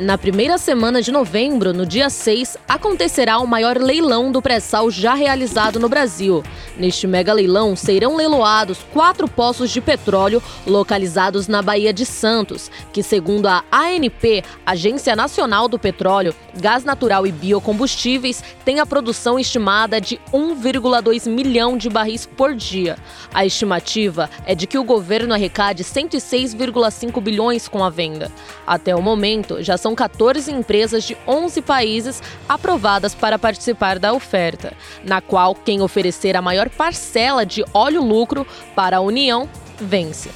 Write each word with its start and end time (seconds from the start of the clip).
Na 0.00 0.16
primeira 0.16 0.56
semana 0.56 1.02
de 1.02 1.12
novembro, 1.12 1.74
no 1.74 1.84
dia 1.84 2.08
6, 2.08 2.56
acontecerá 2.66 3.38
o 3.38 3.46
maior 3.46 3.76
leilão 3.76 4.32
do 4.32 4.40
pré-sal 4.40 4.90
já 4.90 5.12
realizado 5.12 5.78
no 5.78 5.90
Brasil. 5.90 6.42
Neste 6.74 7.06
mega 7.06 7.34
leilão 7.34 7.76
serão 7.76 8.16
leiloados 8.16 8.78
quatro 8.94 9.28
poços 9.28 9.70
de 9.70 9.78
petróleo 9.82 10.42
localizados 10.66 11.46
na 11.48 11.60
Baía 11.60 11.92
de 11.92 12.06
Santos, 12.06 12.70
que, 12.94 13.02
segundo 13.02 13.46
a 13.46 13.62
ANP, 13.70 14.42
Agência 14.64 15.14
Nacional 15.14 15.68
do 15.68 15.78
Petróleo, 15.78 16.34
Gás 16.58 16.82
Natural 16.82 17.26
e 17.26 17.32
Biocombustíveis, 17.32 18.42
tem 18.64 18.80
a 18.80 18.86
produção 18.86 19.38
estimada 19.38 20.00
de 20.00 20.18
1,2 20.32 21.28
milhão 21.28 21.76
de 21.76 21.90
barris 21.90 22.24
por 22.24 22.54
dia. 22.54 22.96
A 23.34 23.44
estimativa 23.44 24.30
é 24.46 24.54
de 24.54 24.66
que 24.66 24.78
o 24.78 24.84
governo 24.84 25.34
arrecade 25.34 25.84
106,5 25.84 27.20
bilhões 27.20 27.68
com 27.68 27.84
a 27.84 27.90
venda. 27.90 28.32
Até 28.66 28.96
o 28.96 29.02
momento, 29.02 29.62
já 29.62 29.76
são 29.76 29.89
são 29.90 29.94
14 29.96 30.52
empresas 30.52 31.02
de 31.02 31.16
11 31.26 31.62
países 31.62 32.22
aprovadas 32.48 33.12
para 33.12 33.38
participar 33.38 33.98
da 33.98 34.12
oferta, 34.12 34.72
na 35.04 35.20
qual 35.20 35.52
quem 35.54 35.82
oferecer 35.82 36.36
a 36.36 36.42
maior 36.42 36.70
parcela 36.70 37.44
de 37.44 37.64
óleo 37.74 38.00
lucro 38.02 38.46
para 38.76 38.98
a 38.98 39.00
União 39.00 39.48
vence. 39.80 40.30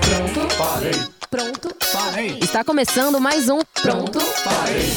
Pronto, 0.00 0.56
parei. 0.56 0.92
Pronto, 1.30 1.76
parei. 1.92 2.38
Está 2.40 2.64
começando 2.64 3.20
mais 3.20 3.48
um 3.48 3.60
Pronto, 3.80 4.18
parei. 4.42 4.92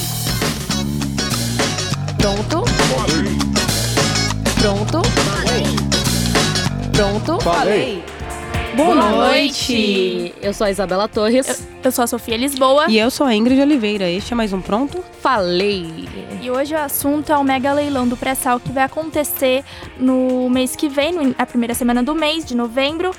Pronto, 2.17 2.63
Parei. 2.95 3.37
pronto, 4.59 5.01
Parei. 5.35 5.63
pronto. 6.91 7.43
Parei. 7.43 8.18
Boa 8.79 8.95
noite. 8.95 10.33
Eu 10.41 10.53
sou 10.53 10.65
a 10.65 10.71
Isabela 10.71 11.05
Torres. 11.09 11.67
Eu 11.83 11.91
sou 11.91 12.01
a 12.01 12.07
Sofia 12.07 12.37
Lisboa 12.37 12.85
E 12.87 12.97
eu 12.97 13.11
sou 13.11 13.27
a 13.27 13.35
Ingrid 13.35 13.59
Oliveira. 13.59 14.09
Este 14.09 14.31
é 14.31 14.35
mais 14.37 14.53
um 14.53 14.61
Pronto? 14.61 15.03
Falei. 15.19 16.07
e 16.41 16.49
hoje 16.49 16.73
o 16.73 16.77
assunto 16.77 17.29
é 17.29 17.37
o 17.37 17.43
mega 17.43 17.73
leilão 17.73 18.07
do 18.07 18.15
pré-sal 18.15 18.57
que 18.57 18.71
vai 18.71 18.83
acontecer 18.85 19.65
no 19.99 20.49
mês 20.49 20.77
que 20.77 20.87
vem, 20.87 21.11
na 21.37 21.45
primeira 21.45 21.73
semana 21.73 22.01
do 22.01 22.15
mês, 22.15 22.45
de 22.45 22.55
novembro. 22.55 23.11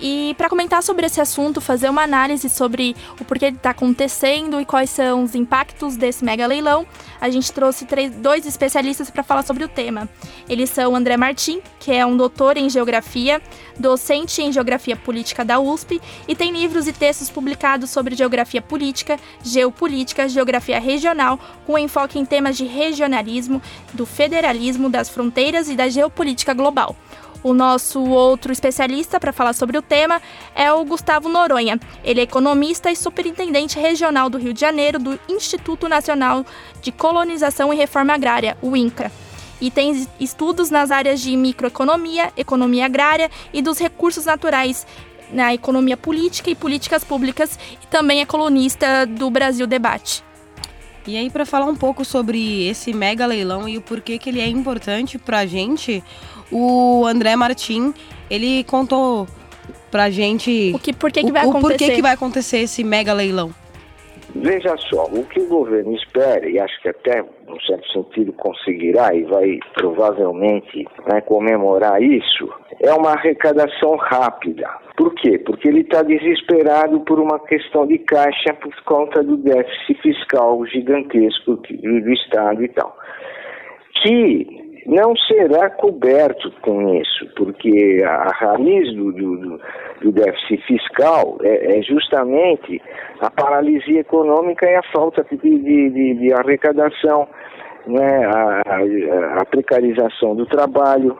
E 0.00 0.34
para 0.36 0.48
comentar 0.48 0.82
sobre 0.82 1.06
esse 1.06 1.20
assunto, 1.20 1.60
fazer 1.60 1.88
uma 1.88 2.02
análise 2.02 2.48
sobre 2.48 2.96
o 3.20 3.24
porquê 3.24 3.46
ele 3.46 3.56
está 3.56 3.70
acontecendo 3.70 4.60
e 4.60 4.64
quais 4.64 4.90
são 4.90 5.22
os 5.22 5.34
impactos 5.34 5.96
desse 5.96 6.24
mega 6.24 6.46
leilão, 6.46 6.86
a 7.20 7.30
gente 7.30 7.52
trouxe 7.52 7.84
três, 7.84 8.10
dois 8.12 8.44
especialistas 8.44 9.08
para 9.08 9.22
falar 9.22 9.42
sobre 9.42 9.64
o 9.64 9.68
tema. 9.68 10.08
Eles 10.48 10.70
são 10.70 10.96
André 10.96 11.16
Martim, 11.16 11.60
que 11.78 11.92
é 11.92 12.04
um 12.04 12.16
doutor 12.16 12.56
em 12.56 12.68
geografia, 12.68 13.40
docente 13.78 14.42
em 14.42 14.52
geografia 14.52 14.96
política 14.96 15.44
da 15.44 15.60
USP 15.60 16.00
e 16.26 16.34
tem 16.34 16.52
livros 16.52 16.86
e 16.86 16.92
textos 16.92 17.30
publicados 17.30 17.90
sobre 17.90 18.14
geografia 18.14 18.60
política, 18.60 19.18
geopolítica, 19.42 20.28
geografia 20.28 20.78
regional, 20.80 21.38
com 21.66 21.78
enfoque 21.78 22.18
em 22.18 22.24
temas 22.24 22.56
de 22.56 22.64
regionalismo, 22.64 23.62
do 23.92 24.04
federalismo, 24.04 24.90
das 24.90 25.08
fronteiras 25.08 25.68
e 25.68 25.76
da 25.76 25.88
geopolítica 25.88 26.52
global. 26.52 26.96
O 27.44 27.52
nosso 27.52 28.02
outro 28.02 28.50
especialista 28.50 29.20
para 29.20 29.30
falar 29.30 29.52
sobre 29.52 29.76
o 29.76 29.82
tema 29.82 30.18
é 30.54 30.72
o 30.72 30.82
Gustavo 30.82 31.28
Noronha. 31.28 31.78
Ele 32.02 32.20
é 32.20 32.22
economista 32.22 32.90
e 32.90 32.96
superintendente 32.96 33.78
regional 33.78 34.30
do 34.30 34.38
Rio 34.38 34.54
de 34.54 34.62
Janeiro 34.62 34.98
do 34.98 35.20
Instituto 35.28 35.86
Nacional 35.86 36.46
de 36.80 36.90
Colonização 36.90 37.70
e 37.70 37.76
Reforma 37.76 38.14
Agrária, 38.14 38.56
o 38.62 38.74
INCRA. 38.74 39.12
E 39.60 39.70
tem 39.70 40.08
estudos 40.18 40.70
nas 40.70 40.90
áreas 40.90 41.20
de 41.20 41.36
microeconomia, 41.36 42.32
economia 42.34 42.86
agrária 42.86 43.30
e 43.52 43.60
dos 43.60 43.78
recursos 43.78 44.24
naturais 44.24 44.86
na 45.30 45.52
economia 45.52 45.98
política 45.98 46.48
e 46.48 46.54
políticas 46.54 47.04
públicas 47.04 47.58
e 47.82 47.86
também 47.88 48.22
é 48.22 48.26
colunista 48.26 49.04
do 49.04 49.28
Brasil 49.28 49.66
Debate. 49.66 50.24
E 51.06 51.18
aí, 51.18 51.28
para 51.28 51.44
falar 51.44 51.66
um 51.66 51.76
pouco 51.76 52.02
sobre 52.02 52.66
esse 52.66 52.94
mega 52.94 53.26
leilão 53.26 53.68
e 53.68 53.76
o 53.76 53.82
porquê 53.82 54.18
que 54.18 54.30
ele 54.30 54.40
é 54.40 54.48
importante 54.48 55.18
pra 55.18 55.44
gente, 55.44 56.02
o 56.54 57.04
André 57.06 57.34
Martim, 57.34 57.92
ele 58.30 58.62
contou 58.64 59.26
pra 59.90 60.08
gente 60.08 60.72
O 60.74 60.78
que, 60.78 60.92
por 60.92 61.10
que, 61.10 61.22
que 61.24 61.30
o, 61.30 61.32
vai 61.32 61.44
o 61.44 61.50
acontecer? 61.50 61.68
porquê 61.78 61.94
que 61.96 62.02
vai 62.02 62.12
acontecer 62.12 62.58
esse 62.58 62.84
mega 62.84 63.12
leilão. 63.12 63.50
Veja 64.36 64.76
só, 64.90 65.04
o 65.04 65.24
que 65.26 65.38
o 65.40 65.46
governo 65.48 65.94
espera, 65.94 66.48
e 66.48 66.58
acho 66.58 66.80
que 66.82 66.88
até, 66.88 67.22
num 67.46 67.60
certo 67.60 67.86
sentido, 67.92 68.32
conseguirá 68.32 69.14
e 69.14 69.22
vai 69.22 69.58
provavelmente 69.74 70.84
né, 71.06 71.20
comemorar 71.20 72.02
isso, 72.02 72.48
é 72.80 72.92
uma 72.92 73.12
arrecadação 73.12 73.94
rápida. 73.96 74.68
Por 74.96 75.14
quê? 75.14 75.38
Porque 75.38 75.68
ele 75.68 75.82
está 75.82 76.02
desesperado 76.02 76.98
por 77.00 77.20
uma 77.20 77.38
questão 77.38 77.86
de 77.86 77.98
caixa 77.98 78.52
por 78.60 78.74
conta 78.84 79.22
do 79.22 79.36
déficit 79.36 80.00
fiscal 80.02 80.66
gigantesco 80.66 81.56
que- 81.58 81.76
do 81.76 82.12
Estado 82.12 82.64
e 82.64 82.68
tal. 82.70 82.96
Que 84.02 84.63
não 84.86 85.16
será 85.16 85.70
coberto 85.70 86.50
com 86.62 86.94
isso, 86.96 87.26
porque 87.36 88.02
a 88.06 88.30
raiz 88.34 88.94
do, 88.94 89.12
do, 89.12 89.36
do- 90.02 90.12
déficit 90.12 90.62
fiscal 90.66 91.38
é, 91.42 91.78
é 91.78 91.82
justamente 91.82 92.80
a 93.20 93.30
paralisia 93.30 94.00
econômica 94.00 94.68
e 94.70 94.74
a 94.76 94.82
falta 94.92 95.24
de, 95.30 95.36
de, 95.38 95.90
de- 95.90 96.14
de 96.14 96.32
arrecadação, 96.32 97.26
né, 97.86 98.24
a, 98.26 98.62
a- 98.66 99.40
a 99.40 99.44
precarização 99.46 100.34
do 100.36 100.46
trabalho. 100.46 101.16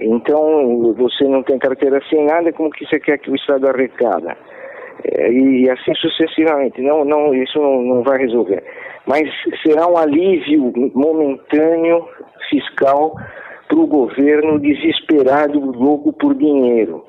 Então, 0.00 0.94
você 0.94 1.24
não 1.24 1.42
tem 1.42 1.58
carteira 1.58 1.98
assinada, 1.98 2.52
como 2.52 2.70
que 2.70 2.86
você 2.86 2.98
quer 2.98 3.18
que 3.18 3.30
o 3.30 3.34
Estado 3.36 3.68
arrecada? 3.68 4.36
É, 5.04 5.30
e 5.32 5.68
assim 5.68 5.94
sucessivamente. 5.96 6.80
Não, 6.80 7.04
não, 7.04 7.34
isso 7.34 7.58
não, 7.58 7.82
não 7.82 8.02
vai 8.02 8.18
resolver. 8.18 8.62
Mas 9.06 9.28
será 9.62 9.86
um 9.88 9.96
alívio 9.96 10.72
momentâneo 10.94 12.08
fiscal 12.48 13.14
para 13.68 13.78
o 13.78 13.86
governo 13.86 14.60
desesperado, 14.60 15.58
louco 15.58 16.12
por 16.12 16.34
dinheiro. 16.34 17.04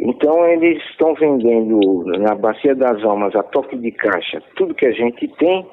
Então 0.00 0.44
eles 0.46 0.82
estão 0.90 1.14
vendendo 1.14 2.04
na 2.18 2.34
bacia 2.34 2.74
das 2.74 3.02
almas 3.04 3.34
a 3.36 3.42
toque 3.42 3.76
de 3.76 3.92
caixa 3.92 4.42
tudo 4.56 4.74
que 4.74 4.86
a 4.86 4.92
gente 4.92 5.28
tem, 5.38 5.66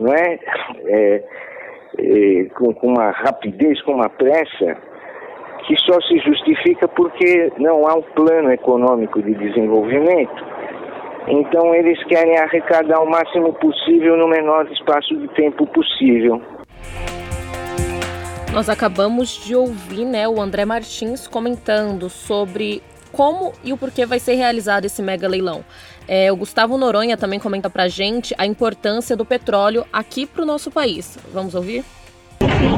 não 0.00 0.12
é? 0.12 0.38
É, 0.86 1.24
é, 1.98 2.44
com, 2.56 2.72
com 2.72 2.88
uma 2.88 3.10
rapidez, 3.10 3.80
com 3.82 3.92
uma 3.92 4.08
pressa 4.08 4.76
que 5.66 5.76
só 5.80 6.00
se 6.00 6.18
justifica 6.20 6.88
porque 6.88 7.52
não 7.58 7.86
há 7.86 7.94
um 7.94 8.02
plano 8.02 8.50
econômico 8.50 9.22
de 9.22 9.34
desenvolvimento. 9.34 10.44
Então 11.28 11.74
eles 11.74 12.02
querem 12.04 12.38
arrecadar 12.38 13.00
o 13.00 13.10
máximo 13.10 13.52
possível 13.54 14.16
no 14.16 14.28
menor 14.28 14.66
espaço 14.72 15.16
de 15.16 15.28
tempo 15.28 15.66
possível. 15.66 16.40
Nós 18.52 18.68
acabamos 18.68 19.44
de 19.44 19.54
ouvir 19.54 20.04
né, 20.04 20.26
o 20.26 20.40
André 20.40 20.64
Martins 20.64 21.28
comentando 21.28 22.08
sobre 22.08 22.82
como 23.12 23.52
e 23.64 23.72
o 23.72 23.76
porquê 23.76 24.06
vai 24.06 24.18
ser 24.18 24.34
realizado 24.34 24.84
esse 24.84 25.02
mega 25.02 25.28
leilão. 25.28 25.64
É, 26.08 26.32
o 26.32 26.36
Gustavo 26.36 26.76
Noronha 26.76 27.16
também 27.16 27.38
comenta 27.38 27.70
pra 27.70 27.86
gente 27.86 28.34
a 28.36 28.46
importância 28.46 29.16
do 29.16 29.24
petróleo 29.24 29.84
aqui 29.92 30.26
para 30.26 30.42
o 30.42 30.46
nosso 30.46 30.70
país. 30.70 31.16
Vamos 31.32 31.54
ouvir? 31.54 31.84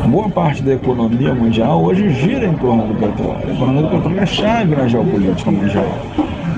Boa 0.08 0.28
parte 0.28 0.62
da 0.62 0.74
economia 0.74 1.34
mundial 1.34 1.82
hoje 1.82 2.10
gira 2.10 2.46
em 2.46 2.54
torno 2.58 2.86
do 2.88 2.94
petróleo. 2.94 3.48
A 3.48 3.52
economia 3.54 3.82
do 3.82 3.88
petróleo 3.88 4.20
é 4.20 4.26
chave 4.26 4.76
na 4.76 4.86
geopolítica 4.86 5.50
mundial. 5.50 5.86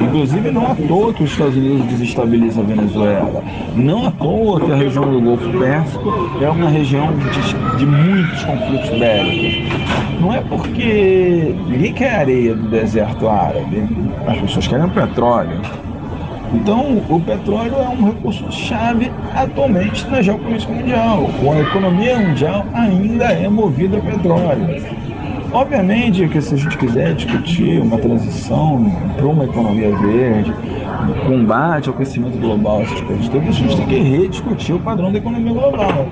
Inclusive, 0.01 0.51
não 0.51 0.71
à 0.71 0.75
toa 0.75 1.13
que 1.13 1.23
os 1.23 1.31
Estados 1.31 1.57
Unidos 1.57 1.87
desestabilizam 1.87 2.65
a 2.65 2.67
Venezuela. 2.67 3.45
Não 3.77 4.07
à 4.07 4.11
toa 4.11 4.61
que 4.61 4.73
a 4.73 4.77
região 4.77 5.11
do 5.11 5.21
Golfo 5.21 5.59
Pérsico 5.59 6.13
é 6.41 6.49
uma 6.49 6.69
região 6.69 7.09
de, 7.17 7.79
de 7.79 7.87
muitos 7.87 8.45
conflitos 8.45 8.91
bélicos. 8.91 9.73
Não 10.21 10.33
é 10.33 10.41
porque 10.41 11.55
ninguém 11.69 11.93
quer 11.93 12.15
areia 12.15 12.55
do 12.55 12.69
deserto 12.69 13.29
árabe. 13.29 13.89
As 14.27 14.39
pessoas 14.39 14.67
querem 14.67 14.89
petróleo. 14.89 15.61
Então, 16.53 17.03
o 17.09 17.21
petróleo 17.21 17.75
é 17.75 17.89
um 17.89 18.07
recurso 18.07 18.51
chave 18.53 19.11
atualmente 19.35 20.09
na 20.09 20.23
geopolítica 20.23 20.73
mundial. 20.73 21.29
A 21.53 21.61
economia 21.61 22.17
mundial 22.17 22.65
ainda 22.73 23.25
é 23.25 23.49
movida 23.49 23.99
a 23.99 24.01
petróleo. 24.01 24.83
Obviamente 25.55 26.27
que 26.29 26.41
se 26.41 26.55
a 26.55 26.57
gente 26.57 26.77
quiser 26.77 27.15
discutir 27.15 27.81
uma 27.81 27.97
transição 27.97 28.91
para 29.17 29.25
uma 29.25 29.45
economia 29.45 29.97
verde, 29.97 30.53
combate 31.29 31.89
ao 31.89 31.95
aquecimento 31.95 32.37
global, 32.39 32.83
essas 32.83 33.01
coisas 33.03 33.29
todas, 33.29 33.49
a 33.51 33.53
gente 33.53 33.77
tem 33.77 33.87
que 33.87 33.99
rediscutir 34.01 34.75
o 34.75 34.81
padrão 34.81 35.13
da 35.13 35.19
economia 35.19 35.53
global. 35.53 36.09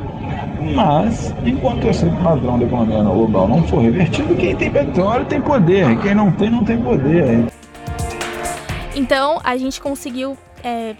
Mas, 0.76 1.34
enquanto 1.44 1.88
esse 1.88 2.06
padrão 2.22 2.56
da 2.56 2.66
economia 2.66 3.02
global 3.02 3.48
não 3.48 3.64
for 3.64 3.82
revertido, 3.82 4.32
quem 4.36 4.54
tem 4.54 4.70
petróleo 4.70 5.24
tem 5.24 5.40
poder, 5.40 5.98
quem 5.98 6.14
não 6.14 6.30
tem, 6.30 6.48
não 6.48 6.62
tem 6.62 6.78
poder. 6.80 7.46
Então, 8.94 9.40
a 9.42 9.56
gente 9.56 9.80
conseguiu 9.80 10.38
é, 10.62 10.94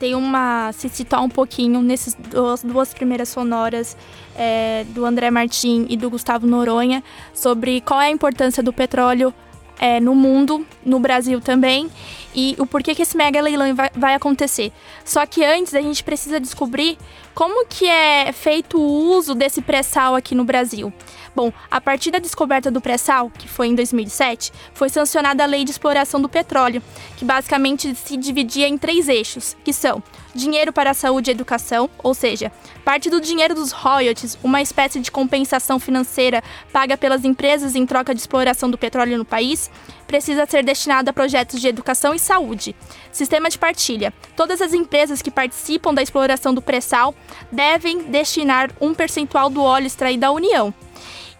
ter 0.00 0.16
uma. 0.16 0.72
se 0.72 0.88
situar 0.88 1.22
um 1.22 1.28
pouquinho 1.28 1.82
nessas 1.82 2.14
duas, 2.14 2.64
duas 2.64 2.94
primeiras 2.94 3.28
sonoras 3.28 3.96
é, 4.34 4.84
do 4.88 5.04
André 5.04 5.30
Martim 5.30 5.86
e 5.90 5.96
do 5.96 6.08
Gustavo 6.08 6.46
Noronha 6.46 7.04
sobre 7.34 7.82
qual 7.82 8.00
é 8.00 8.06
a 8.06 8.10
importância 8.10 8.62
do 8.62 8.72
petróleo 8.72 9.32
é, 9.78 10.00
no 10.00 10.14
mundo, 10.14 10.66
no 10.84 10.98
Brasil 10.98 11.40
também. 11.40 11.90
e 12.34 12.54
o 12.58 12.66
porquê 12.66 12.94
que 12.94 13.02
esse 13.02 13.16
mega 13.16 13.40
leilão 13.40 13.74
vai, 13.74 13.90
vai 13.94 14.14
acontecer. 14.14 14.72
Só 15.04 15.26
que 15.26 15.44
antes 15.44 15.74
a 15.74 15.80
gente 15.80 16.02
precisa 16.02 16.40
descobrir 16.40 16.96
como 17.34 17.66
que 17.66 17.86
é 17.86 18.32
feito 18.32 18.78
o 18.78 19.16
uso 19.16 19.34
desse 19.34 19.60
pré-sal 19.60 20.14
aqui 20.14 20.34
no 20.34 20.44
Brasil. 20.44 20.92
Bom, 21.34 21.52
a 21.70 21.80
partir 21.80 22.10
da 22.10 22.18
descoberta 22.18 22.70
do 22.70 22.80
pré-sal, 22.80 23.30
que 23.30 23.46
foi 23.46 23.68
em 23.68 23.74
2007, 23.74 24.52
foi 24.74 24.88
sancionada 24.88 25.44
a 25.44 25.46
Lei 25.46 25.64
de 25.64 25.70
Exploração 25.70 26.20
do 26.20 26.28
Petróleo, 26.28 26.82
que 27.16 27.24
basicamente 27.24 27.94
se 27.94 28.16
dividia 28.16 28.66
em 28.66 28.76
três 28.76 29.08
eixos, 29.08 29.56
que 29.64 29.72
são 29.72 30.02
dinheiro 30.34 30.72
para 30.72 30.90
a 30.90 30.94
saúde 30.94 31.30
e 31.30 31.32
educação, 31.32 31.88
ou 32.02 32.14
seja, 32.14 32.52
parte 32.84 33.08
do 33.08 33.20
dinheiro 33.20 33.54
dos 33.54 33.72
royalties, 33.72 34.38
uma 34.42 34.60
espécie 34.60 35.00
de 35.00 35.10
compensação 35.10 35.78
financeira 35.78 36.42
paga 36.72 36.96
pelas 36.96 37.24
empresas 37.24 37.74
em 37.74 37.86
troca 37.86 38.14
de 38.14 38.20
exploração 38.20 38.70
do 38.70 38.78
petróleo 38.78 39.18
no 39.18 39.24
país, 39.24 39.70
precisa 40.06 40.46
ser 40.46 40.64
destinado 40.64 41.10
a 41.10 41.12
projetos 41.12 41.60
de 41.60 41.68
educação 41.68 42.12
e 42.12 42.18
saúde. 42.18 42.74
Sistema 43.12 43.48
de 43.48 43.58
partilha. 43.58 44.12
Todas 44.34 44.60
as 44.60 44.72
empresas 44.72 45.22
que 45.22 45.30
participam 45.30 45.94
da 45.94 46.02
exploração 46.02 46.52
do 46.52 46.62
pré-sal 46.62 47.14
devem 47.52 48.02
destinar 48.04 48.70
um 48.80 48.92
percentual 48.92 49.48
do 49.48 49.62
óleo 49.62 49.86
extraído 49.86 50.26
à 50.26 50.30
União 50.32 50.74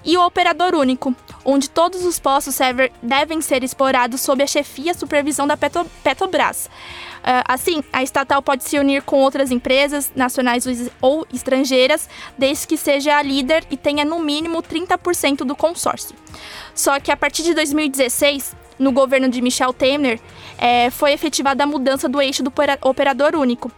e 0.05 0.17
o 0.17 0.25
operador 0.25 0.75
único, 0.75 1.14
onde 1.44 1.69
todos 1.69 2.05
os 2.05 2.19
postos 2.19 2.58
devem 3.02 3.41
ser 3.41 3.62
explorados 3.62 4.20
sob 4.20 4.43
a 4.43 4.47
chefia 4.47 4.93
e 4.93 4.94
supervisão 4.94 5.47
da 5.47 5.56
Petro 5.56 5.85
Petrobras. 6.02 6.69
Uh, 7.20 7.44
assim, 7.47 7.85
a 7.93 8.02
estatal 8.02 8.41
pode 8.41 8.64
se 8.64 8.79
unir 8.79 9.02
com 9.02 9.17
outras 9.17 9.50
empresas, 9.50 10.11
nacionais 10.17 10.64
ou 11.02 11.26
estrangeiras, 11.32 12.08
desde 12.38 12.67
que 12.67 12.79
seja 12.79 13.17
a 13.17 13.23
líder 13.23 13.64
e 13.70 13.76
tenha 13.76 14.05
no 14.06 14.19
mínimo 14.19 14.62
30% 14.62 15.44
do 15.44 15.55
consórcio. 15.55 16.17
Só 16.75 16.99
que 16.99 17.12
a 17.12 17.17
partir 17.17 17.43
de 17.43 17.53
2016, 17.53 18.56
no 18.79 18.91
governo 18.91 19.29
de 19.29 19.43
Michel 19.43 19.75
Temer, 19.75 20.19
é, 20.56 20.88
foi 20.88 21.12
efetivada 21.12 21.62
a 21.62 21.67
mudança 21.67 22.08
do 22.08 22.23
eixo 22.23 22.43
do 22.43 22.53
operador 22.82 23.37
único, 23.37 23.70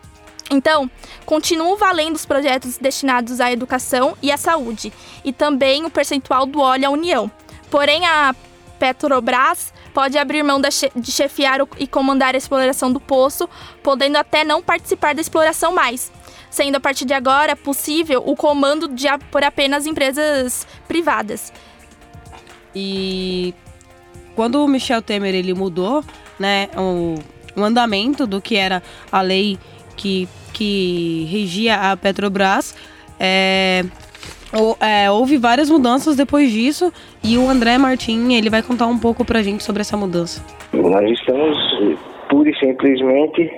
então, 0.50 0.90
continuam 1.24 1.76
valendo 1.76 2.16
os 2.16 2.26
projetos 2.26 2.76
destinados 2.78 3.40
à 3.40 3.50
educação 3.50 4.16
e 4.22 4.30
à 4.30 4.36
saúde, 4.36 4.92
e 5.24 5.32
também 5.32 5.84
o 5.84 5.90
percentual 5.90 6.46
do 6.46 6.60
óleo 6.60 6.88
à 6.88 6.90
União. 6.90 7.30
Porém, 7.70 8.04
a 8.04 8.34
Petrobras 8.78 9.72
pode 9.94 10.18
abrir 10.18 10.42
mão 10.42 10.60
de 10.60 11.12
chefiar 11.12 11.60
e 11.78 11.86
comandar 11.86 12.34
a 12.34 12.38
exploração 12.38 12.92
do 12.92 13.00
poço, 13.00 13.48
podendo 13.82 14.16
até 14.16 14.44
não 14.44 14.62
participar 14.62 15.14
da 15.14 15.20
exploração 15.20 15.72
mais, 15.72 16.10
sendo 16.50 16.76
a 16.76 16.80
partir 16.80 17.04
de 17.04 17.14
agora 17.14 17.54
possível 17.54 18.22
o 18.26 18.34
comando 18.34 18.88
de, 18.88 19.06
por 19.30 19.44
apenas 19.44 19.86
empresas 19.86 20.66
privadas. 20.88 21.52
E 22.74 23.54
quando 24.34 24.64
o 24.64 24.68
Michel 24.68 25.02
Temer 25.02 25.34
ele 25.34 25.54
mudou, 25.54 26.04
né, 26.38 26.68
o, 26.76 27.14
o 27.54 27.62
andamento 27.62 28.26
do 28.26 28.40
que 28.40 28.56
era 28.56 28.82
a 29.10 29.20
lei 29.20 29.58
que 30.02 30.28
que 30.52 31.24
regia 31.30 31.76
a 31.76 31.96
Petrobras. 31.96 32.76
É, 33.18 33.82
é, 34.80 35.10
houve 35.10 35.38
várias 35.38 35.70
mudanças 35.70 36.16
depois 36.16 36.50
disso 36.50 36.92
e 37.24 37.38
o 37.38 37.48
André 37.48 37.78
Martin 37.78 38.32
ele 38.34 38.50
vai 38.50 38.62
contar 38.62 38.86
um 38.86 38.98
pouco 38.98 39.24
pra 39.24 39.42
gente 39.42 39.62
sobre 39.62 39.80
essa 39.80 39.96
mudança. 39.96 40.44
Nós 40.72 41.10
estamos 41.10 41.56
pura 42.28 42.50
e 42.50 42.54
simplesmente 42.58 43.50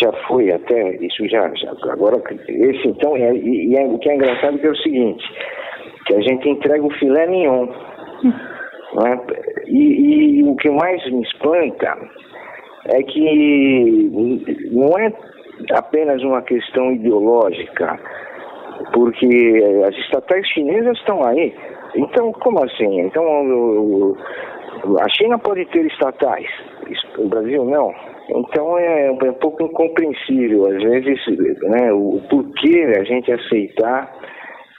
já 0.00 0.12
foi 0.26 0.50
até 0.50 0.96
isso 1.04 1.28
já, 1.28 1.52
já 1.54 1.70
agora 1.90 2.22
esse 2.48 2.88
então 2.88 3.16
é, 3.16 3.34
e, 3.34 3.70
e 3.70 3.76
é, 3.76 3.84
o 3.86 3.98
que 3.98 4.10
é 4.10 4.14
engraçado 4.14 4.58
é, 4.58 4.66
é 4.66 4.70
o 4.70 4.76
seguinte 4.76 5.24
que 6.06 6.14
a 6.14 6.20
gente 6.20 6.48
entrega 6.48 6.84
o 6.84 6.90
filé 6.98 7.26
mignon 7.26 7.68
é? 9.06 9.18
e, 9.66 10.40
e 10.40 10.42
o 10.42 10.56
que 10.56 10.70
mais 10.70 11.04
me 11.10 11.22
espanta 11.22 11.96
é 12.88 13.02
que 13.02 14.10
não 14.72 14.98
é 14.98 15.12
apenas 15.72 16.22
uma 16.22 16.42
questão 16.42 16.92
ideológica, 16.92 17.98
porque 18.92 19.82
as 19.86 19.94
estatais 19.96 20.46
chinesas 20.48 20.96
estão 20.98 21.24
aí. 21.24 21.54
Então, 21.94 22.32
como 22.32 22.64
assim? 22.64 23.00
Então, 23.00 24.16
a 25.00 25.08
China 25.08 25.38
pode 25.38 25.64
ter 25.66 25.86
estatais, 25.86 26.48
o 27.18 27.28
Brasil 27.28 27.64
não. 27.64 27.92
Então 28.28 28.76
é, 28.76 29.06
é 29.06 29.10
um 29.12 29.34
pouco 29.34 29.62
incompreensível, 29.62 30.66
às 30.66 30.82
vezes, 30.82 31.20
né, 31.62 31.92
o 31.92 32.20
porquê 32.28 32.92
a 32.98 33.04
gente 33.04 33.30
aceitar 33.30 34.12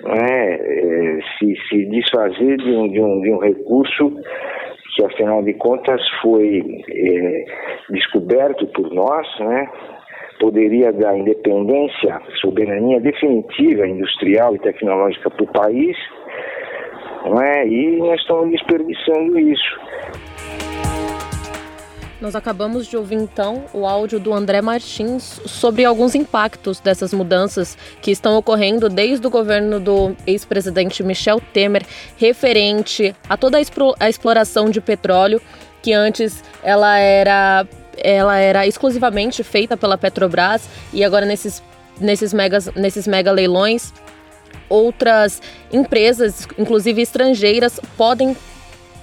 né, 0.03 0.56
é, 0.59 1.19
se, 1.38 1.56
se 1.68 1.85
desfazer 1.85 2.57
de 2.57 2.71
um, 2.71 2.89
de, 2.89 3.01
um, 3.01 3.21
de 3.21 3.31
um 3.31 3.38
recurso 3.39 4.12
que, 4.95 5.06
afinal 5.06 5.41
de 5.44 5.53
contas, 5.53 6.01
foi 6.21 6.62
é, 6.91 7.45
descoberto 7.89 8.68
por 8.68 8.94
nós, 8.94 9.27
né, 9.39 9.69
poderia 10.39 10.92
dar 10.92 11.18
independência, 11.18 12.22
soberania 12.42 13.00
definitiva 13.00 13.88
industrial 13.88 14.56
e 14.56 14.60
tecnológica 14.60 15.30
para 15.30 15.44
o 15.44 15.48
país, 15.48 15.98
não 17.25 17.42
é? 17.42 17.68
e 17.68 17.98
nós 17.98 18.19
estamos 18.22 18.51
desperdiçando 18.51 19.39
isso. 19.39 19.80
Nós 22.19 22.36
acabamos 22.36 22.88
de 22.88 22.98
ouvir 22.98 23.16
então 23.16 23.66
o 23.72 23.86
áudio 23.86 24.19
do 24.19 24.34
André 24.34 24.60
Martins 24.60 25.39
sobre 25.45 25.86
alguns 25.86 26.16
impactos 26.16 26.80
dessas 26.80 27.13
mudanças 27.13 27.78
que 28.01 28.10
estão 28.10 28.36
ocorrendo 28.38 28.89
desde 28.89 29.25
o 29.28 29.30
governo 29.30 29.80
do 29.80 30.16
ex-presidente 30.25 31.04
Michel 31.04 31.39
Temer, 31.54 31.84
referente 32.18 33.13
a 33.30 33.38
toda 33.38 33.60
a 34.00 34.10
exploração 34.10 34.68
de 34.72 34.81
petróleo, 34.81 35.39
que 35.84 35.94
antes 35.94 36.44
ela 36.63 36.98
era 36.98 37.68
ela 37.97 38.38
era 38.38 38.67
exclusivamente 38.67 39.44
feita 39.44 39.75
pela 39.77 39.97
Petrobras 39.97 40.67
e 40.94 41.03
agora 41.03 41.25
nesses, 41.25 41.63
nesses, 41.99 42.33
megas, 42.33 42.67
nesses 42.75 43.07
mega 43.07 43.31
leilões 43.31 43.94
outras 44.69 45.41
empresas, 45.71 46.47
inclusive 46.57 47.01
estrangeiras, 47.01 47.79
podem 47.95 48.35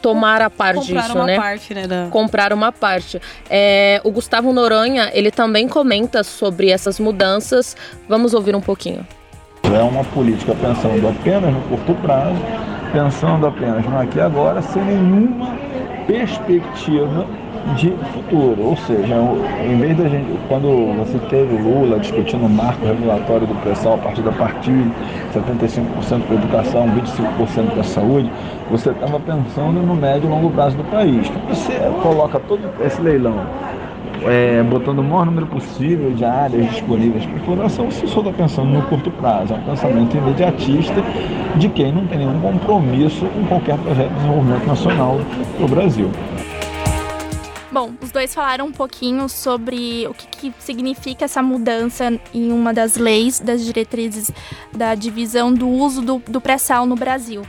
tomar 0.03 0.43
a 0.43 0.51
par 0.51 0.75
Comprar 0.75 1.03
disso, 1.03 1.17
uma 1.17 1.27
né? 1.27 1.37
Parte, 1.37 1.75
né 1.75 1.87
da... 1.87 2.09
Comprar 2.11 2.53
uma 2.53 2.71
parte. 2.71 3.21
É, 3.49 4.01
o 4.05 4.11
Gustavo 4.11 4.53
Noronha, 4.53 5.11
ele 5.15 5.31
também 5.31 5.67
comenta 5.67 6.23
sobre 6.23 6.69
essas 6.69 7.01
mudanças. 7.01 7.75
Vamos 8.07 8.35
ouvir 8.35 8.55
um 8.55 8.61
pouquinho. 8.61 9.07
É 9.63 9.83
uma 9.83 10.05
política 10.05 10.55
pensando 10.55 11.09
apenas 11.09 11.53
no 11.55 11.61
curto 11.63 11.95
prazo, 12.03 12.37
pensando 12.93 13.47
apenas 13.47 13.85
no 13.87 13.99
aqui 13.99 14.19
e 14.19 14.21
agora, 14.21 14.61
sem 14.61 14.85
nenhuma 14.85 15.57
perspectiva 16.07 17.27
de 17.77 17.91
futuro. 18.13 18.63
Ou 18.63 18.77
seja, 18.77 19.15
em 19.65 19.77
vez 19.79 19.97
da 19.97 20.09
gente, 20.09 20.39
quando 20.49 20.95
você 20.99 21.19
teve 21.29 21.57
Lula 21.57 21.99
discutindo 21.99 22.47
o 22.47 22.49
marco 22.49 22.87
regulatório 22.87 23.47
do 23.47 23.55
pré-sal 23.63 23.95
a 23.95 23.99
partir 23.99 24.23
da 24.23 24.33
partilha, 24.33 24.91
75% 25.35 26.23
para 26.27 26.37
a 26.37 26.39
educação, 26.39 26.89
25% 26.89 27.71
para 27.71 27.81
a 27.81 27.85
saúde, 27.85 28.31
você 28.71 28.91
estava 28.91 29.19
pensando 29.21 29.81
no 29.81 29.95
médio 29.95 30.29
e 30.29 30.31
longo 30.31 30.51
prazo 30.51 30.77
do 30.77 30.85
país. 30.85 31.31
Você 31.49 31.73
coloca 32.03 32.39
todo 32.41 32.61
esse 32.85 33.01
leilão 33.01 33.45
é, 34.27 34.63
botando 34.63 35.01
o 35.01 35.05
maior 35.05 35.27
número 35.27 35.47
possível 35.47 36.11
de 36.13 36.25
áreas 36.25 36.71
disponíveis 36.71 37.25
para 37.27 37.37
exploração, 37.37 37.91
você 37.91 38.07
só 38.07 38.21
está 38.21 38.33
pensando 38.33 38.71
no 38.71 38.83
curto 38.83 39.11
prazo. 39.11 39.55
É 39.55 39.57
um 39.57 39.63
pensamento 39.63 40.17
imediatista 40.17 41.03
de 41.57 41.69
quem 41.69 41.93
não 41.93 42.07
tem 42.07 42.19
nenhum 42.19 42.41
compromisso 42.41 43.27
com 43.27 43.45
qualquer 43.47 43.77
projeto 43.79 44.09
de 44.09 44.15
desenvolvimento 44.15 44.67
nacional 44.67 45.19
do 45.59 45.69
Brasil. 45.69 46.11
Bom, 47.75 47.93
os 48.01 48.13
dois 48.13 48.33
falaram 48.33 48.67
um 48.67 48.71
pouquinho 48.71 49.29
sobre 49.29 50.07
o 50.07 50.15
que, 50.15 50.29
que 50.29 50.55
significa 50.61 51.25
essa 51.25 51.43
mudança 51.43 52.21
em 52.33 52.53
uma 52.53 52.73
das 52.73 52.95
leis, 52.95 53.41
das 53.41 53.65
diretrizes 53.65 54.31
da 54.73 54.95
divisão 54.95 55.53
do 55.53 55.69
uso 55.69 56.01
do, 56.01 56.23
do 56.25 56.41
pré-sal 56.41 56.87
no 56.87 56.95
Brasil. 56.95 57.43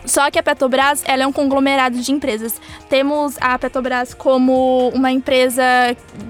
só 0.06 0.32
que 0.32 0.40
a 0.40 0.44
Petrobras 0.44 1.04
ela 1.06 1.24
é 1.24 1.28
um 1.28 1.34
conglomerado 1.34 2.00
de 2.00 2.14
empresas. 2.14 2.62
Temos 2.88 3.36
a 3.42 3.60
Petrobras 3.60 4.14
como 4.14 4.88
uma 4.96 5.12
empresa 5.12 5.64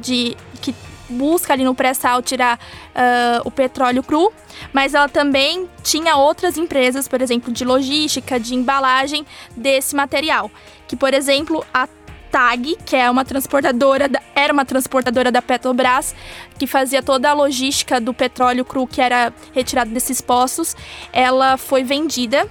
de, 0.01 0.35
que 0.63 0.73
busca 1.13 1.53
ali 1.53 1.63
no 1.63 1.73
pré-sal 1.73 2.21
tirar 2.21 2.57
uh, 2.57 3.41
o 3.45 3.51
petróleo 3.51 4.03
cru, 4.03 4.31
mas 4.73 4.93
ela 4.93 5.07
também 5.07 5.69
tinha 5.81 6.15
outras 6.15 6.57
empresas, 6.57 7.07
por 7.07 7.21
exemplo, 7.21 7.53
de 7.53 7.63
logística, 7.63 8.39
de 8.39 8.55
embalagem 8.55 9.25
desse 9.55 9.95
material. 9.95 10.51
Que, 10.87 10.95
por 10.95 11.13
exemplo, 11.13 11.65
a 11.73 11.87
TAG, 12.33 12.77
que 12.83 12.95
é 12.95 13.09
uma 13.11 13.23
transportadora, 13.23 14.09
da, 14.09 14.19
era 14.33 14.51
uma 14.51 14.65
transportadora 14.65 15.31
da 15.31 15.39
Petrobras, 15.39 16.15
que 16.57 16.65
fazia 16.65 17.03
toda 17.03 17.29
a 17.29 17.33
logística 17.33 18.01
do 18.01 18.11
petróleo 18.11 18.65
cru 18.65 18.87
que 18.87 18.99
era 18.99 19.31
retirado 19.53 19.91
desses 19.91 20.19
poços, 20.19 20.75
ela 21.13 21.57
foi 21.57 21.83
vendida 21.83 22.49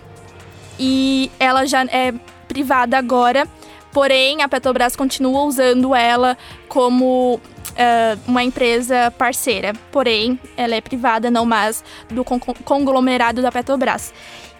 e 0.79 1.33
ela 1.41 1.67
já 1.67 1.83
é 1.87 2.15
privada 2.47 2.97
agora. 2.97 3.47
Porém, 3.93 4.41
a 4.41 4.49
Petrobras 4.49 4.95
continua 4.95 5.43
usando 5.43 5.95
ela 5.95 6.39
como 6.69 7.41
uh, 7.73 8.21
uma 8.27 8.43
empresa 8.43 9.11
parceira. 9.17 9.73
Porém, 9.91 10.39
ela 10.57 10.75
é 10.75 10.81
privada, 10.81 11.31
não 11.31 11.45
mais 11.45 11.85
do 12.09 12.25
conglomerado 12.25 13.43
da 13.43 13.53
Petrobras. 13.53 14.13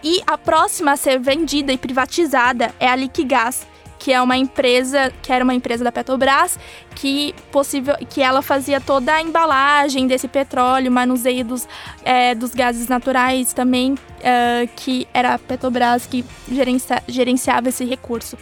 E 0.03 0.21
a 0.27 0.37
próxima 0.37 0.91
a 0.91 0.97
ser 0.97 1.19
vendida 1.19 1.71
e 1.71 1.77
privatizada 1.77 2.73
é 2.79 2.87
a 2.87 2.95
Liquigás, 2.95 3.65
que 3.97 4.11
é 4.11 4.21
uma 4.21 4.35
empresa, 4.35 5.13
que 5.21 5.31
era 5.31 5.45
uma 5.45 5.53
empresa 5.53 5.81
da 5.81 5.91
Petrobras, 5.91 6.59
que 6.93 7.33
possível, 7.53 7.95
que 8.09 8.21
ela 8.21 8.41
fazia 8.41 8.81
toda 8.81 9.13
a 9.13 9.21
embalagem 9.21 10.07
desse 10.07 10.27
petróleo, 10.27 10.91
manuseio 10.91 11.45
dos, 11.45 11.65
é, 12.03 12.35
dos 12.35 12.53
gases 12.53 12.89
naturais 12.89 13.53
também, 13.53 13.95
é, 14.21 14.67
que 14.75 15.07
era 15.13 15.35
a 15.35 15.39
Petrobras 15.39 16.05
que 16.05 16.25
gerencia, 16.51 17.01
gerenciava 17.07 17.69
esse 17.69 17.85
recurso. 17.85 18.37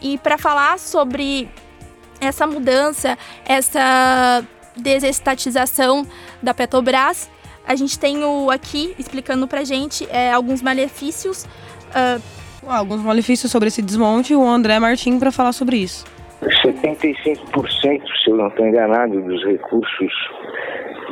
E 0.00 0.16
para 0.16 0.38
falar 0.38 0.78
sobre 0.78 1.48
essa 2.20 2.46
mudança, 2.46 3.16
essa 3.46 4.44
desestatização 4.76 6.06
da 6.42 6.54
Petrobras, 6.54 7.30
a 7.66 7.74
gente 7.74 7.98
tem 7.98 8.24
o 8.24 8.50
aqui 8.50 8.94
explicando 8.98 9.46
para 9.46 9.64
gente 9.64 10.06
é, 10.10 10.32
alguns 10.32 10.62
malefícios. 10.62 11.44
Uh, 11.90 12.20
alguns 12.66 13.02
malefícios 13.02 13.50
sobre 13.50 13.68
esse 13.68 13.82
desmonte, 13.82 14.34
o 14.34 14.44
André 14.44 14.78
Martim 14.78 15.18
para 15.18 15.30
falar 15.30 15.52
sobre 15.52 15.76
isso. 15.76 16.04
75%, 16.42 17.40
se 17.70 18.30
eu 18.30 18.36
não 18.36 18.48
estou 18.48 18.66
enganado, 18.66 19.20
dos 19.20 19.44
recursos 19.44 20.12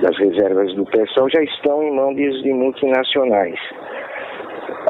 das 0.00 0.16
reservas 0.18 0.74
do 0.74 0.84
PSOL 0.86 1.28
já 1.28 1.42
estão 1.42 1.82
em 1.82 1.94
mãos 1.94 2.16
de 2.16 2.52
multinacionais. 2.52 3.58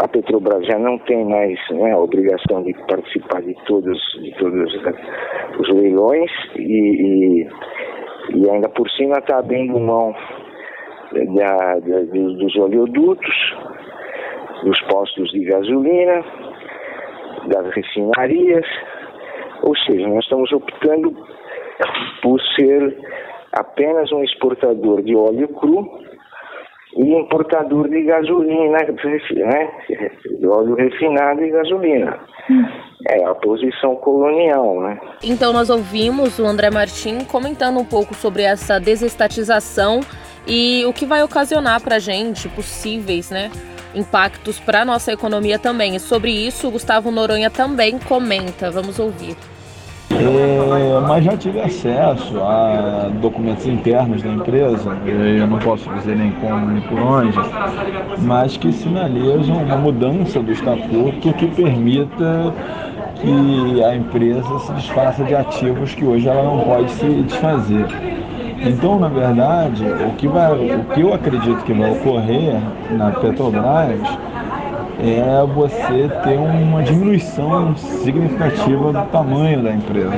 A 0.00 0.06
Petrobras 0.06 0.64
já 0.64 0.78
não 0.78 0.96
tem 0.98 1.24
mais 1.24 1.58
né, 1.70 1.92
a 1.92 1.98
obrigação 1.98 2.62
de 2.62 2.72
participar 2.86 3.42
de 3.42 3.54
todos, 3.66 3.98
de 4.22 4.32
todos 4.38 4.72
os 5.58 5.68
leilões 5.70 6.30
e, 6.56 6.62
e, 6.62 7.48
e 8.36 8.50
ainda 8.50 8.68
por 8.68 8.88
cima 8.90 9.18
está 9.18 9.38
abrindo 9.38 9.78
mão 9.80 10.14
da, 11.12 11.78
da, 11.80 12.00
dos 12.12 12.56
oleodutos, 12.56 13.56
dos 14.62 14.80
postos 14.82 15.30
de 15.32 15.44
gasolina, 15.44 16.24
das 17.46 17.74
refinarias, 17.74 18.66
ou 19.62 19.76
seja, 19.78 20.06
nós 20.06 20.22
estamos 20.22 20.52
optando 20.52 21.12
por 22.22 22.40
ser 22.56 22.96
apenas 23.52 24.12
um 24.12 24.22
exportador 24.22 25.02
de 25.02 25.16
óleo 25.16 25.48
cru 25.48 26.07
e 26.97 27.14
importador 27.14 27.88
de 27.88 28.02
gasolina, 28.02 28.78
né? 28.78 29.71
de 30.38 30.47
óleo 30.47 30.75
refinado 30.75 31.45
e 31.45 31.50
gasolina. 31.50 32.18
É 33.09 33.25
a 33.25 33.35
posição 33.35 33.97
colonial, 33.97 34.80
né? 34.80 34.99
Então 35.23 35.52
nós 35.52 35.71
ouvimos 35.71 36.38
o 36.38 36.47
André 36.47 36.71
Martim 36.71 37.25
comentando 37.25 37.78
um 37.78 37.85
pouco 37.85 38.14
sobre 38.14 38.42
essa 38.42 38.80
desestatização 38.80 40.00
e 40.47 40.85
o 40.87 40.92
que 40.92 41.04
vai 41.04 41.23
ocasionar 41.23 41.83
para 41.83 41.97
a 41.97 41.99
gente 41.99 42.49
possíveis, 42.49 43.30
né, 43.30 43.50
impactos 43.95 44.59
para 44.59 44.85
nossa 44.85 45.12
economia 45.12 45.59
também. 45.59 45.95
E 45.95 46.00
sobre 46.00 46.30
isso, 46.30 46.68
o 46.68 46.71
Gustavo 46.71 47.11
Noronha 47.11 47.50
também 47.50 47.99
comenta. 47.99 48.71
Vamos 48.71 48.99
ouvir. 48.99 49.37
É, 50.20 51.00
mas 51.06 51.25
já 51.25 51.37
tive 51.37 51.60
acesso 51.60 52.40
a 52.42 53.08
documentos 53.20 53.66
internos 53.66 54.20
da 54.22 54.30
empresa, 54.30 54.90
eu 55.06 55.46
não 55.46 55.58
posso 55.58 55.88
dizer 55.94 56.16
nem 56.16 56.32
como 56.32 56.66
nem 56.66 56.80
por 56.82 56.98
onde, 56.98 57.38
mas 58.18 58.56
que 58.56 58.72
sinalizam 58.72 59.56
uma 59.56 59.76
mudança 59.76 60.40
do 60.40 60.50
estatuto 60.50 61.32
que 61.34 61.46
permita 61.46 62.52
que 63.20 63.84
a 63.84 63.94
empresa 63.94 64.58
se 64.58 64.72
desfaça 64.72 65.22
de 65.25 65.34
ativos 65.34 65.94
que 65.94 66.04
hoje 66.04 66.28
ela 66.28 66.42
não 66.42 66.60
pode 66.60 66.90
se 66.90 67.06
desfazer. 67.22 67.87
Então, 68.60 68.98
na 68.98 69.08
verdade, 69.08 69.84
o 69.84 70.14
que, 70.16 70.26
vai, 70.26 70.52
o 70.52 70.84
que 70.92 71.00
eu 71.00 71.14
acredito 71.14 71.62
que 71.62 71.72
vai 71.72 71.92
ocorrer 71.92 72.60
na 72.90 73.12
Petrobras 73.12 74.00
é 75.00 75.46
você 75.54 76.08
ter 76.24 76.36
uma 76.38 76.82
diminuição 76.82 77.76
significativa 77.76 78.92
do 78.92 79.02
tamanho 79.10 79.62
da 79.62 79.72
empresa. 79.72 80.12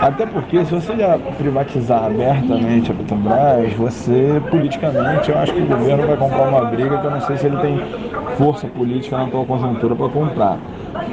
Até 0.00 0.26
porque 0.26 0.64
se 0.64 0.74
você 0.74 0.96
já 0.96 1.18
privatizar 1.36 2.04
abertamente 2.04 2.90
a 2.90 2.94
Petrobras, 2.94 3.72
você 3.74 4.40
politicamente, 4.50 5.30
eu 5.30 5.38
acho 5.38 5.52
que 5.52 5.60
o 5.60 5.66
governo 5.66 6.06
vai 6.06 6.16
comprar 6.16 6.48
uma 6.48 6.64
briga 6.66 6.98
que 6.98 7.06
eu 7.06 7.10
não 7.10 7.20
sei 7.20 7.36
se 7.36 7.46
ele 7.46 7.56
tem 7.58 7.80
força 8.38 8.66
política 8.66 9.18
na 9.18 9.24
atual 9.24 9.44
conjuntura 9.44 9.94
para 9.94 10.08
comprar. 10.08 10.58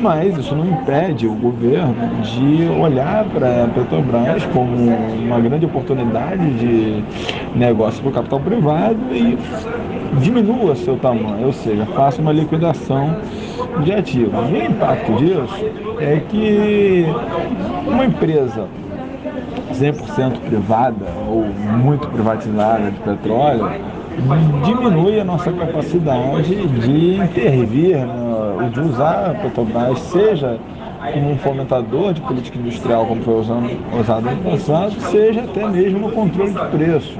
Mas 0.01 0.37
isso 0.37 0.55
não 0.55 0.65
impede 0.65 1.27
o 1.27 1.35
governo 1.35 2.21
de 2.21 2.69
olhar 2.79 3.25
para 3.25 3.65
a 3.65 3.67
Petrobras 3.67 4.45
como 4.53 4.75
uma 4.75 5.39
grande 5.39 5.65
oportunidade 5.65 6.53
de 6.53 7.03
negócio 7.55 8.01
para 8.01 8.09
o 8.09 8.13
capital 8.13 8.39
privado 8.39 8.99
e 9.11 9.37
diminua 10.21 10.75
seu 10.75 10.97
tamanho, 10.97 11.47
ou 11.47 11.53
seja, 11.53 11.85
faça 11.87 12.21
uma 12.21 12.31
liquidação 12.31 13.15
de 13.83 13.93
ativos. 13.93 14.49
E 14.49 14.53
o 14.53 14.63
impacto 14.63 15.13
disso 15.13 15.65
é 15.99 16.21
que 16.29 17.05
uma 17.87 18.05
empresa 18.05 18.67
100% 19.73 20.39
privada 20.39 21.05
ou 21.27 21.45
muito 21.77 22.07
privatizada 22.07 22.91
de 22.91 22.99
petróleo 22.99 23.69
diminui 24.65 25.19
a 25.19 25.23
nossa 25.23 25.51
capacidade 25.51 26.55
de 26.55 27.15
intervir, 27.15 27.97
né, 27.97 28.69
de 28.73 28.79
usar 28.81 29.31
a 29.31 29.33
Petrobras, 29.33 29.99
seja 29.99 30.59
como 31.13 31.31
um 31.31 31.37
fomentador 31.37 32.13
de 32.13 32.21
política 32.21 32.57
industrial, 32.57 33.05
como 33.05 33.21
foi 33.21 33.35
usado 33.35 34.29
no 34.29 34.51
passado, 34.51 34.91
seja 34.99 35.41
até 35.41 35.65
mesmo 35.67 35.99
no 35.99 36.11
controle 36.11 36.51
de 36.51 36.65
preços. 36.65 37.17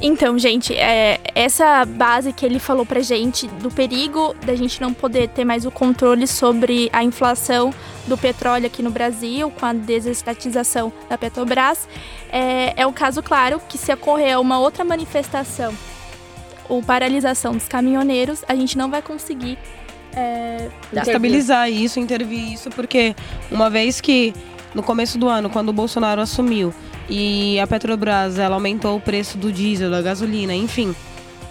Então, 0.00 0.38
gente, 0.38 0.74
é, 0.74 1.18
essa 1.34 1.84
base 1.84 2.32
que 2.32 2.46
ele 2.46 2.58
falou 2.60 2.86
pra 2.86 3.00
gente 3.00 3.48
do 3.48 3.70
perigo 3.70 4.34
da 4.46 4.54
gente 4.54 4.80
não 4.80 4.94
poder 4.94 5.28
ter 5.28 5.44
mais 5.44 5.66
o 5.66 5.70
controle 5.70 6.26
sobre 6.26 6.88
a 6.92 7.02
inflação 7.02 7.72
do 8.06 8.16
petróleo 8.16 8.66
aqui 8.66 8.82
no 8.82 8.90
Brasil, 8.90 9.50
com 9.50 9.66
a 9.66 9.72
desestatização 9.72 10.92
da 11.08 11.18
Petrobras, 11.18 11.88
é, 12.30 12.74
é 12.76 12.86
o 12.86 12.92
caso 12.92 13.22
claro 13.22 13.60
que 13.68 13.76
se 13.76 13.92
ocorrer 13.92 14.40
uma 14.40 14.60
outra 14.60 14.84
manifestação 14.84 15.74
ou 16.68 16.82
paralisação 16.82 17.52
dos 17.52 17.66
caminhoneiros, 17.66 18.44
a 18.48 18.54
gente 18.54 18.78
não 18.78 18.90
vai 18.90 19.02
conseguir 19.02 19.58
é, 20.14 20.68
estabilizar 20.92 21.70
isso, 21.70 21.98
intervir 21.98 22.52
isso, 22.52 22.70
porque 22.70 23.16
uma 23.50 23.68
vez 23.68 24.00
que 24.00 24.32
no 24.74 24.82
começo 24.82 25.18
do 25.18 25.28
ano, 25.28 25.48
quando 25.50 25.70
o 25.70 25.72
Bolsonaro 25.72 26.20
assumiu, 26.20 26.72
e 27.08 27.58
a 27.58 27.66
Petrobras, 27.66 28.38
ela 28.38 28.54
aumentou 28.54 28.96
o 28.96 29.00
preço 29.00 29.38
do 29.38 29.52
diesel, 29.52 29.90
da 29.90 30.02
gasolina, 30.02 30.54
enfim. 30.54 30.94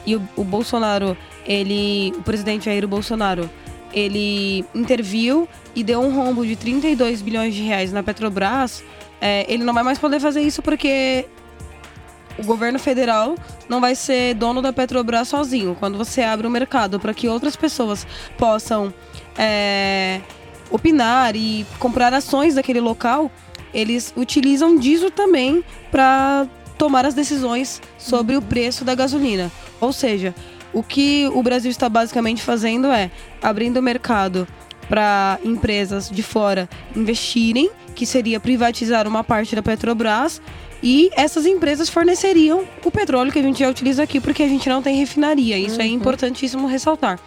E 0.05 0.15
o, 0.15 0.29
o 0.35 0.43
Bolsonaro, 0.43 1.17
ele, 1.45 2.13
o 2.17 2.21
presidente 2.21 2.65
Jair 2.65 2.87
Bolsonaro, 2.87 3.49
ele 3.93 4.65
interviu 4.75 5.47
e 5.75 5.83
deu 5.83 6.01
um 6.01 6.13
rombo 6.13 6.45
de 6.45 6.55
32 6.55 7.21
bilhões 7.21 7.55
de 7.55 7.63
reais 7.63 7.91
na 7.91 8.03
Petrobras. 8.03 8.83
É, 9.19 9.45
ele 9.51 9.63
não 9.63 9.73
vai 9.73 9.83
mais 9.83 9.97
poder 9.97 10.19
fazer 10.19 10.41
isso 10.41 10.61
porque 10.61 11.25
o 12.37 12.43
governo 12.43 12.77
federal 12.77 13.35
não 13.67 13.81
vai 13.81 13.95
ser 13.95 14.35
dono 14.35 14.61
da 14.61 14.71
Petrobras 14.71 15.27
sozinho. 15.27 15.75
Quando 15.79 15.97
você 15.97 16.21
abre 16.21 16.45
o 16.45 16.49
mercado 16.49 16.99
para 16.99 17.13
que 17.13 17.27
outras 17.27 17.55
pessoas 17.55 18.05
possam 18.37 18.93
é, 19.37 20.21
opinar 20.71 21.35
e 21.35 21.65
comprar 21.79 22.13
ações 22.13 22.55
daquele 22.55 22.79
local, 22.79 23.31
eles 23.73 24.13
utilizam 24.15 24.77
disso 24.77 25.11
também 25.11 25.63
para 25.91 26.47
tomar 26.77 27.05
as 27.05 27.13
decisões 27.13 27.81
sobre 27.97 28.35
o 28.35 28.41
preço 28.41 28.85
da 28.85 28.95
gasolina. 28.95 29.51
Ou 29.79 29.91
seja, 29.91 30.33
o 30.73 30.83
que 30.83 31.29
o 31.33 31.41
Brasil 31.41 31.71
está 31.71 31.89
basicamente 31.89 32.41
fazendo 32.41 32.87
é 32.87 33.09
abrindo 33.41 33.77
o 33.77 33.83
mercado 33.83 34.47
para 34.87 35.39
empresas 35.43 36.09
de 36.09 36.23
fora 36.23 36.69
investirem, 36.95 37.69
que 37.95 38.05
seria 38.05 38.39
privatizar 38.39 39.07
uma 39.07 39.23
parte 39.23 39.55
da 39.55 39.61
Petrobras, 39.61 40.41
e 40.81 41.09
essas 41.15 41.45
empresas 41.45 41.89
forneceriam 41.89 42.63
o 42.85 42.91
petróleo 42.91 43.31
que 43.31 43.39
a 43.39 43.41
gente 43.41 43.59
já 43.59 43.69
utiliza 43.69 44.03
aqui, 44.03 44.19
porque 44.19 44.43
a 44.43 44.47
gente 44.47 44.69
não 44.69 44.81
tem 44.81 44.95
refinaria. 44.95 45.57
Isso 45.57 45.81
é 45.81 45.85
uhum. 45.85 45.91
é 45.91 45.93
importantíssimo 45.93 46.67
ressaltar. 46.67 47.19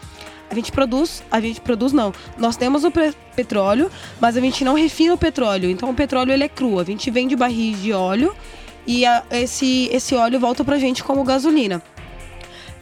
A 0.50 0.54
gente 0.54 0.72
produz, 0.72 1.22
a 1.30 1.40
gente 1.40 1.60
produz 1.60 1.92
não. 1.92 2.12
Nós 2.36 2.56
temos 2.56 2.82
o 2.82 2.90
petróleo, 3.36 3.90
mas 4.20 4.36
a 4.36 4.40
gente 4.40 4.64
não 4.64 4.74
refina 4.74 5.14
o 5.14 5.18
petróleo. 5.18 5.70
Então 5.70 5.88
o 5.88 5.94
petróleo 5.94 6.32
ele 6.32 6.42
é 6.42 6.48
cru. 6.48 6.80
A 6.80 6.84
gente 6.84 7.08
vende 7.10 7.36
barris 7.36 7.80
de 7.80 7.92
óleo 7.92 8.34
e 8.84 9.06
a, 9.06 9.22
esse, 9.30 9.88
esse 9.92 10.14
óleo 10.14 10.40
volta 10.40 10.64
pra 10.64 10.76
gente 10.76 11.04
como 11.04 11.22
gasolina. 11.22 11.80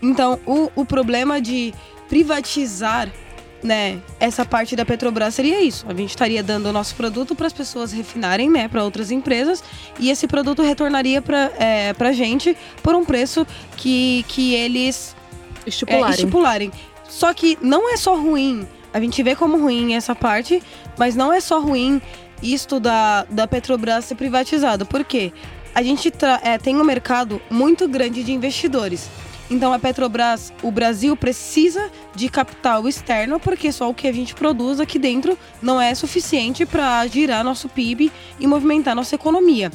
Então 0.01 0.41
o, 0.47 0.71
o 0.75 0.85
problema 0.87 1.43
de 1.43 1.75
privatizar 2.09 3.13
né, 3.63 4.01
essa 4.21 4.45
parte 4.45 4.75
da 4.75 4.85
Petrobras 4.85 5.35
seria 5.35 5.61
isso. 5.61 5.85
A 5.89 5.95
gente 5.95 6.11
estaria 6.11 6.43
dando 6.43 6.67
o 6.67 6.73
nosso 6.73 6.95
produto 6.95 7.35
para 7.35 7.47
as 7.47 7.53
pessoas 7.53 7.93
refinarem, 7.93 8.49
né, 8.49 8.69
para 8.69 8.83
outras 8.85 9.11
empresas, 9.11 9.63
e 9.99 10.11
esse 10.11 10.27
produto 10.27 10.63
retornaria 10.63 11.21
para 11.21 11.51
é, 11.59 11.95
a 11.99 12.13
gente 12.13 12.57
por 12.83 12.95
um 12.95 13.05
preço 13.05 13.47
que, 13.77 14.25
que 14.29 14.55
eles 14.55 15.15
estipularem. 15.67 16.07
É, 16.07 16.11
estipularem. 16.11 16.73
Só 17.09 17.33
que 17.33 17.59
não 17.61 17.93
é 17.93 17.97
só 17.97 18.15
ruim, 18.15 18.67
a 18.93 19.01
gente 19.01 19.23
vê 19.23 19.35
como 19.35 19.59
ruim 19.59 19.95
essa 19.95 20.15
parte, 20.15 20.63
mas 20.99 21.17
não 21.17 21.33
é 21.33 21.41
só 21.41 21.61
ruim 21.61 22.01
isto 22.43 22.79
da, 22.79 23.25
da 23.25 23.47
Petrobras 23.47 24.05
ser 24.05 24.15
privatizado. 24.15 24.87
Por 24.87 25.05
quê? 25.05 25.33
A 25.75 25.83
gente 25.83 26.13
é, 26.43 26.59
tem 26.59 26.77
um 26.77 26.85
mercado 26.85 27.41
muito 27.51 27.87
grande 27.87 28.23
de 28.23 28.33
investidores. 28.33 29.09
Então 29.51 29.73
a 29.73 29.79
Petrobras, 29.79 30.53
o 30.63 30.71
Brasil 30.71 31.17
precisa 31.17 31.91
de 32.15 32.29
capital 32.29 32.87
externo 32.87 33.41
porque 33.41 33.73
só 33.73 33.89
o 33.89 33.95
que 33.95 34.07
a 34.07 34.13
gente 34.13 34.35
produz 34.35 34.79
aqui 34.79 34.99
dentro 34.99 35.39
não 35.63 35.81
é 35.81 35.95
suficiente 35.95 36.67
para 36.67 37.07
girar 37.07 37.43
nosso 37.43 37.69
PIB 37.69 38.13
e 38.39 38.47
movimentar 38.47 38.95
nossa 38.95 39.15
economia. 39.15 39.73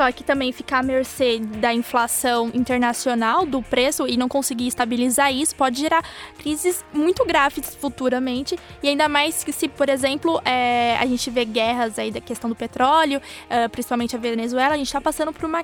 Só 0.00 0.10
que 0.10 0.24
também 0.24 0.50
ficar 0.50 0.78
à 0.78 0.82
mercê 0.82 1.38
da 1.38 1.74
inflação 1.74 2.50
internacional, 2.54 3.44
do 3.44 3.60
preço, 3.60 4.08
e 4.08 4.16
não 4.16 4.28
conseguir 4.28 4.66
estabilizar 4.66 5.30
isso, 5.30 5.54
pode 5.54 5.78
gerar 5.78 6.02
crises 6.38 6.82
muito 6.90 7.22
graves 7.26 7.76
futuramente. 7.78 8.58
E 8.82 8.88
ainda 8.88 9.10
mais 9.10 9.44
que 9.44 9.52
se, 9.52 9.68
por 9.68 9.90
exemplo, 9.90 10.40
é, 10.42 10.96
a 10.98 11.04
gente 11.04 11.28
vê 11.28 11.44
guerras 11.44 11.98
aí 11.98 12.10
da 12.10 12.18
questão 12.18 12.48
do 12.48 12.56
petróleo, 12.56 13.20
é, 13.50 13.68
principalmente 13.68 14.16
a 14.16 14.18
Venezuela, 14.18 14.72
a 14.72 14.78
gente 14.78 14.86
está 14.86 15.02
passando 15.02 15.34
por 15.34 15.44
uma 15.44 15.62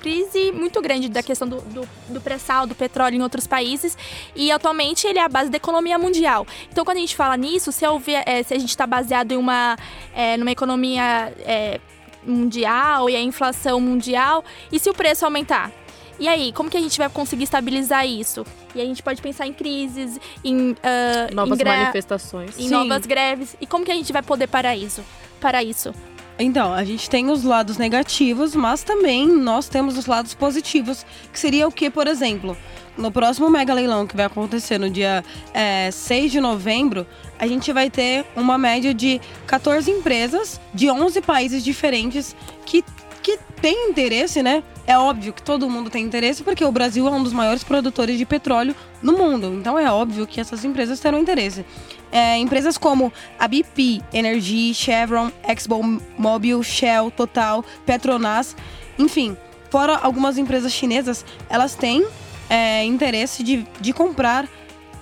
crise 0.00 0.50
muito 0.52 0.80
grande 0.80 1.10
da 1.10 1.22
questão 1.22 1.46
do, 1.46 1.60
do, 1.60 1.86
do 2.08 2.22
pré-sal, 2.22 2.66
do 2.66 2.74
petróleo 2.74 3.16
em 3.16 3.22
outros 3.22 3.46
países. 3.46 3.98
E 4.34 4.50
atualmente 4.50 5.06
ele 5.06 5.18
é 5.18 5.22
a 5.22 5.28
base 5.28 5.50
da 5.50 5.58
economia 5.58 5.98
mundial. 5.98 6.46
Então, 6.72 6.86
quando 6.86 6.96
a 6.96 7.00
gente 7.00 7.14
fala 7.14 7.36
nisso, 7.36 7.70
se, 7.70 7.86
houver, 7.86 8.22
é, 8.24 8.42
se 8.42 8.54
a 8.54 8.58
gente 8.58 8.70
está 8.70 8.86
baseado 8.86 9.32
em 9.32 9.36
uma, 9.36 9.76
é, 10.14 10.38
numa 10.38 10.52
economia 10.52 11.34
é, 11.40 11.78
mundial 12.26 13.08
e 13.08 13.16
a 13.16 13.20
inflação 13.20 13.80
mundial, 13.80 14.44
e 14.70 14.78
se 14.78 14.88
o 14.88 14.94
preço 14.94 15.24
aumentar? 15.24 15.70
E 16.18 16.28
aí, 16.28 16.52
como 16.52 16.70
que 16.70 16.76
a 16.76 16.80
gente 16.80 16.96
vai 16.96 17.08
conseguir 17.08 17.44
estabilizar 17.44 18.06
isso? 18.06 18.44
E 18.74 18.80
a 18.80 18.84
gente 18.84 19.02
pode 19.02 19.20
pensar 19.20 19.46
em 19.46 19.52
crises, 19.52 20.18
em 20.44 20.70
uh, 20.70 21.34
novas 21.34 21.58
em 21.58 21.64
manifestações, 21.64 22.58
em 22.58 22.68
Sim. 22.68 22.70
novas 22.70 23.04
greves. 23.04 23.56
E 23.60 23.66
como 23.66 23.84
que 23.84 23.90
a 23.90 23.94
gente 23.94 24.12
vai 24.12 24.22
poder 24.22 24.46
parar 24.46 24.76
isso? 24.76 25.02
Para 25.40 25.62
isso? 25.62 25.92
Então, 26.38 26.72
a 26.72 26.84
gente 26.84 27.08
tem 27.08 27.30
os 27.30 27.44
lados 27.44 27.78
negativos, 27.78 28.54
mas 28.54 28.82
também 28.82 29.28
nós 29.28 29.68
temos 29.68 29.96
os 29.96 30.06
lados 30.06 30.34
positivos, 30.34 31.06
que 31.32 31.38
seria 31.38 31.66
o 31.66 31.72
que, 31.72 31.88
por 31.90 32.08
exemplo, 32.08 32.56
no 32.96 33.10
próximo 33.10 33.50
mega 33.50 33.74
leilão 33.74 34.06
que 34.06 34.16
vai 34.16 34.26
acontecer 34.26 34.78
no 34.78 34.88
dia 34.88 35.24
é, 35.52 35.90
6 35.90 36.32
de 36.32 36.40
novembro, 36.40 37.06
a 37.38 37.46
gente 37.46 37.72
vai 37.72 37.90
ter 37.90 38.24
uma 38.36 38.56
média 38.56 38.94
de 38.94 39.20
14 39.46 39.90
empresas 39.90 40.60
de 40.72 40.90
11 40.90 41.20
países 41.22 41.64
diferentes 41.64 42.34
que, 42.64 42.84
que 43.22 43.38
têm 43.60 43.90
interesse, 43.90 44.42
né? 44.42 44.62
É 44.86 44.98
óbvio 44.98 45.32
que 45.32 45.42
todo 45.42 45.68
mundo 45.68 45.88
tem 45.88 46.04
interesse 46.04 46.42
porque 46.42 46.64
o 46.64 46.70
Brasil 46.70 47.06
é 47.08 47.10
um 47.10 47.22
dos 47.22 47.32
maiores 47.32 47.64
produtores 47.64 48.18
de 48.18 48.26
petróleo 48.26 48.76
no 49.02 49.14
mundo. 49.14 49.46
Então 49.58 49.78
é 49.78 49.90
óbvio 49.90 50.26
que 50.26 50.40
essas 50.40 50.64
empresas 50.64 51.00
terão 51.00 51.18
interesse. 51.18 51.64
É, 52.12 52.36
empresas 52.36 52.76
como 52.76 53.12
a 53.38 53.48
BP, 53.48 54.02
Energy, 54.12 54.72
Chevron, 54.74 55.32
ExxonMobil, 55.48 56.62
Shell, 56.62 57.10
Total, 57.10 57.64
Petronas, 57.84 58.54
enfim, 58.98 59.36
fora 59.70 59.96
algumas 59.96 60.38
empresas 60.38 60.72
chinesas, 60.72 61.24
elas 61.48 61.74
têm 61.74 62.06
é, 62.48 62.84
interesse 62.84 63.42
de, 63.42 63.66
de 63.80 63.92
comprar 63.92 64.48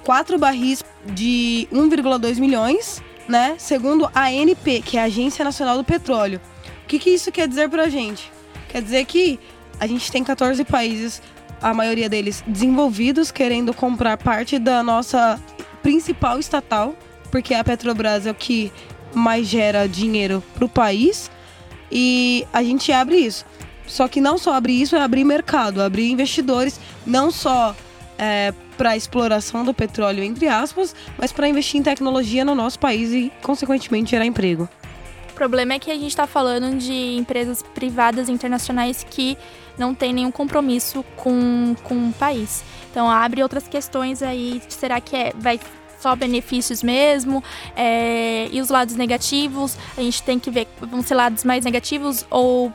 quatro 0.05 0.39
barris 0.39 0.83
de 1.07 1.69
1,2 1.73 2.38
milhões, 2.38 3.03
né? 3.29 3.55
Segundo 3.59 4.09
a 4.14 4.25
ANP, 4.27 4.83
que 4.83 4.97
é 4.99 5.03
a 5.03 5.05
Agência 5.05 5.45
Nacional 5.45 5.77
do 5.77 5.85
Petróleo. 5.85 6.40
O 6.85 6.87
que, 6.87 6.99
que 6.99 7.11
isso 7.11 7.33
quer 7.33 7.49
dizer 7.49 7.69
pra 7.69 7.88
gente? 7.88 8.31
Quer 8.69 8.83
dizer 8.83 9.05
que 9.05 9.38
a 9.79 9.87
gente 9.87 10.11
tem 10.11 10.23
14 10.23 10.64
países, 10.64 11.23
a 11.61 11.73
maioria 11.73 12.09
deles 12.09 12.43
desenvolvidos, 12.47 13.31
querendo 13.31 13.73
comprar 13.73 14.16
parte 14.16 14.59
da 14.59 14.83
nossa 14.83 15.40
principal 15.83 16.38
estatal, 16.38 16.95
porque 17.31 17.55
a 17.55 17.64
Petrobras 17.64 18.27
é 18.27 18.31
o 18.31 18.35
que 18.35 18.73
mais 19.14 19.47
gera 19.47 19.88
dinheiro 19.88 20.43
pro 20.55 20.69
país. 20.69 21.31
E 21.90 22.47
a 22.53 22.62
gente 22.62 22.90
abre 22.90 23.16
isso. 23.16 23.45
Só 23.87 24.09
que 24.09 24.21
não 24.21 24.38
só 24.38 24.55
abrir 24.55 24.81
isso, 24.81 24.97
é 24.97 25.03
abrir 25.03 25.25
mercado, 25.25 25.83
abrir 25.83 26.11
investidores, 26.11 26.81
não 27.07 27.31
só 27.31 27.75
é, 28.18 28.53
para 28.77 28.97
exploração 28.97 29.64
do 29.64 29.75
petróleo, 29.75 30.23
entre 30.23 30.49
aspas, 30.49 30.95
mas 31.18 31.33
para 31.33 31.49
investir 31.49 31.81
em 31.81 31.83
tecnologia 31.83 32.45
no 32.45 32.55
nosso 32.55 32.79
país 32.79 33.11
e, 33.12 33.33
consequentemente, 33.42 34.12
gerar 34.12 34.25
emprego. 34.25 34.68
O 35.31 35.35
problema 35.35 35.75
é 35.75 35.79
que 35.79 35.90
a 35.90 35.95
gente 35.95 36.09
está 36.09 36.27
falando 36.27 36.79
de 36.79 37.16
empresas 37.16 37.62
privadas 37.75 38.29
internacionais 38.29 39.05
que 39.09 39.37
não 39.79 39.95
têm 39.95 40.12
nenhum 40.12 40.31
compromisso 40.31 41.05
com, 41.16 41.75
com 41.83 42.09
o 42.09 42.12
país. 42.12 42.62
Então 42.90 43.11
abre 43.11 43.42
outras 43.42 43.66
questões 43.66 44.23
aí. 44.23 44.62
Será 44.68 45.01
que 45.01 45.16
é, 45.16 45.33
vai 45.35 45.59
só 45.99 46.14
benefícios 46.14 46.83
mesmo? 46.83 47.42
É, 47.75 48.49
e 48.53 48.61
os 48.61 48.68
lados 48.68 48.95
negativos? 48.95 49.77
A 49.97 50.03
gente 50.03 50.23
tem 50.23 50.38
que 50.38 50.51
ver, 50.51 50.68
vão 50.81 51.03
ser 51.03 51.14
lados 51.14 51.45
mais 51.45 51.64
negativos 51.64 52.27
ou 52.31 52.73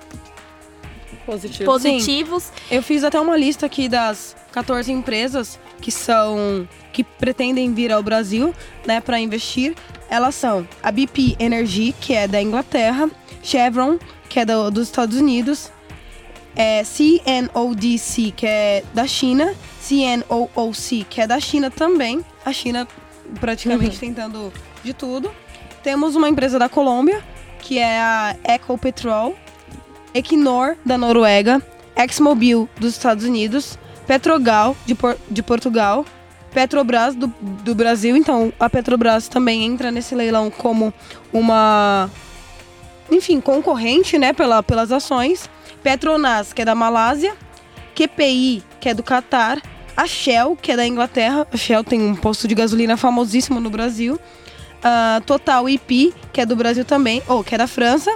Positivo. 1.28 1.66
positivos. 1.70 2.44
Sim. 2.44 2.52
Eu 2.72 2.82
fiz 2.82 3.04
até 3.04 3.20
uma 3.20 3.36
lista 3.36 3.66
aqui 3.66 3.90
das 3.90 4.34
14 4.54 4.90
empresas 4.92 5.60
que 5.82 5.92
são 5.92 6.68
que 6.94 7.04
pretendem 7.04 7.74
vir 7.74 7.92
ao 7.92 8.02
Brasil, 8.02 8.56
né, 8.86 9.02
para 9.02 9.20
investir. 9.20 9.76
Elas 10.10 10.34
são 10.34 10.68
a 10.82 10.90
BP 10.90 11.36
Energy, 11.38 11.94
que 12.00 12.14
é 12.14 12.28
da 12.28 12.42
Inglaterra, 12.42 13.10
Chevron, 13.44 14.00
que 14.30 14.40
é 14.40 14.46
do, 14.46 14.72
dos 14.72 14.88
Estados 14.88 15.18
Unidos, 15.18 15.70
é 16.56 16.84
CNODC, 16.84 18.32
que 18.32 18.48
é 18.48 18.84
da 18.94 19.06
China, 19.06 19.54
CNOOC, 19.80 21.06
que 21.08 21.22
é 21.22 21.28
da 21.28 21.40
China 21.40 21.70
também. 21.70 22.26
A 22.44 22.52
China 22.52 22.88
praticamente 23.40 23.96
uhum. 23.96 24.00
tentando 24.00 24.54
de 24.84 24.94
tudo. 24.94 25.32
Temos 25.84 26.16
uma 26.16 26.28
empresa 26.28 26.58
da 26.58 26.68
Colômbia, 26.68 27.24
que 27.60 27.78
é 27.78 28.00
a 28.00 28.36
Ecopetrol, 28.44 29.36
Equinor, 30.14 30.76
da 30.86 30.98
Noruega, 30.98 31.62
ExxonMobil, 31.96 32.70
dos 32.80 32.92
Estados 32.94 33.24
Unidos, 33.26 33.78
Petrogal, 34.06 34.76
de, 34.86 34.96
Por 34.96 35.18
de 35.30 35.44
Portugal, 35.44 36.06
Petrobras, 36.54 37.16
do, 37.16 37.28
do 37.64 37.76
Brasil. 37.76 38.16
Então, 38.16 38.54
a 38.60 38.70
Petrobras 38.70 39.28
também 39.28 39.64
entra 39.66 39.92
nesse 39.92 40.16
leilão 40.16 40.50
como 40.50 40.94
uma, 41.32 42.10
enfim, 43.12 43.42
concorrente, 43.42 44.18
né, 44.18 44.34
pela, 44.34 44.64
pelas 44.64 44.92
ações. 44.92 45.50
Petronas, 45.84 46.54
que 46.54 46.62
é 46.62 46.66
da 46.66 46.76
Malásia, 46.76 47.36
QPI, 47.96 48.64
que 48.80 48.90
é 48.90 48.94
do 48.94 49.04
Catar, 49.04 49.62
a 49.96 50.06
Shell, 50.06 50.58
que 50.60 50.72
é 50.72 50.76
da 50.76 50.86
Inglaterra. 50.86 51.48
A 51.52 51.58
Shell 51.58 51.84
tem 51.84 52.02
um 52.02 52.16
posto 52.16 52.48
de 52.48 52.56
gasolina 52.56 52.98
famosíssimo 52.98 53.60
no 53.60 53.70
Brasil. 53.70 54.16
Uh, 54.16 55.22
Total 55.26 55.68
IP, 55.68 56.14
que 56.32 56.42
é 56.42 56.46
do 56.46 56.56
Brasil 56.56 56.86
também, 56.86 57.22
ou 57.28 57.44
que 57.44 57.56
é 57.56 57.58
da 57.58 57.68
França 57.68 58.12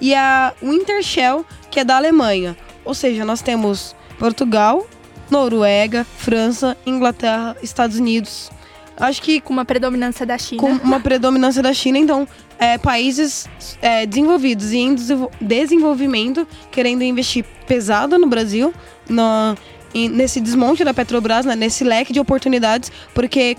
e 0.00 0.14
a 0.14 0.52
Wintershell, 0.62 1.44
que 1.70 1.80
é 1.80 1.84
da 1.84 1.96
Alemanha. 1.96 2.56
Ou 2.84 2.94
seja, 2.94 3.24
nós 3.24 3.42
temos 3.42 3.94
Portugal, 4.18 4.86
Noruega, 5.30 6.06
França, 6.18 6.76
Inglaterra, 6.86 7.56
Estados 7.62 7.98
Unidos. 7.98 8.50
Acho 8.96 9.20
que 9.20 9.40
com 9.40 9.52
uma 9.52 9.64
predominância 9.64 10.24
da 10.24 10.38
China. 10.38 10.60
Com 10.60 10.70
uma 10.70 11.00
predominância 11.00 11.62
da 11.62 11.72
China, 11.74 11.98
então, 11.98 12.26
é, 12.58 12.78
países 12.78 13.46
é, 13.82 14.06
desenvolvidos 14.06 14.72
e 14.72 14.78
em 14.78 14.96
desenvolvimento 15.40 16.48
querendo 16.70 17.02
investir 17.02 17.44
pesado 17.66 18.18
no 18.18 18.26
Brasil, 18.26 18.72
no, 19.08 19.54
nesse 19.94 20.40
desmonte 20.40 20.82
da 20.82 20.94
Petrobras, 20.94 21.44
né, 21.44 21.54
nesse 21.54 21.84
leque 21.84 22.12
de 22.12 22.20
oportunidades, 22.20 22.90
porque 23.14 23.56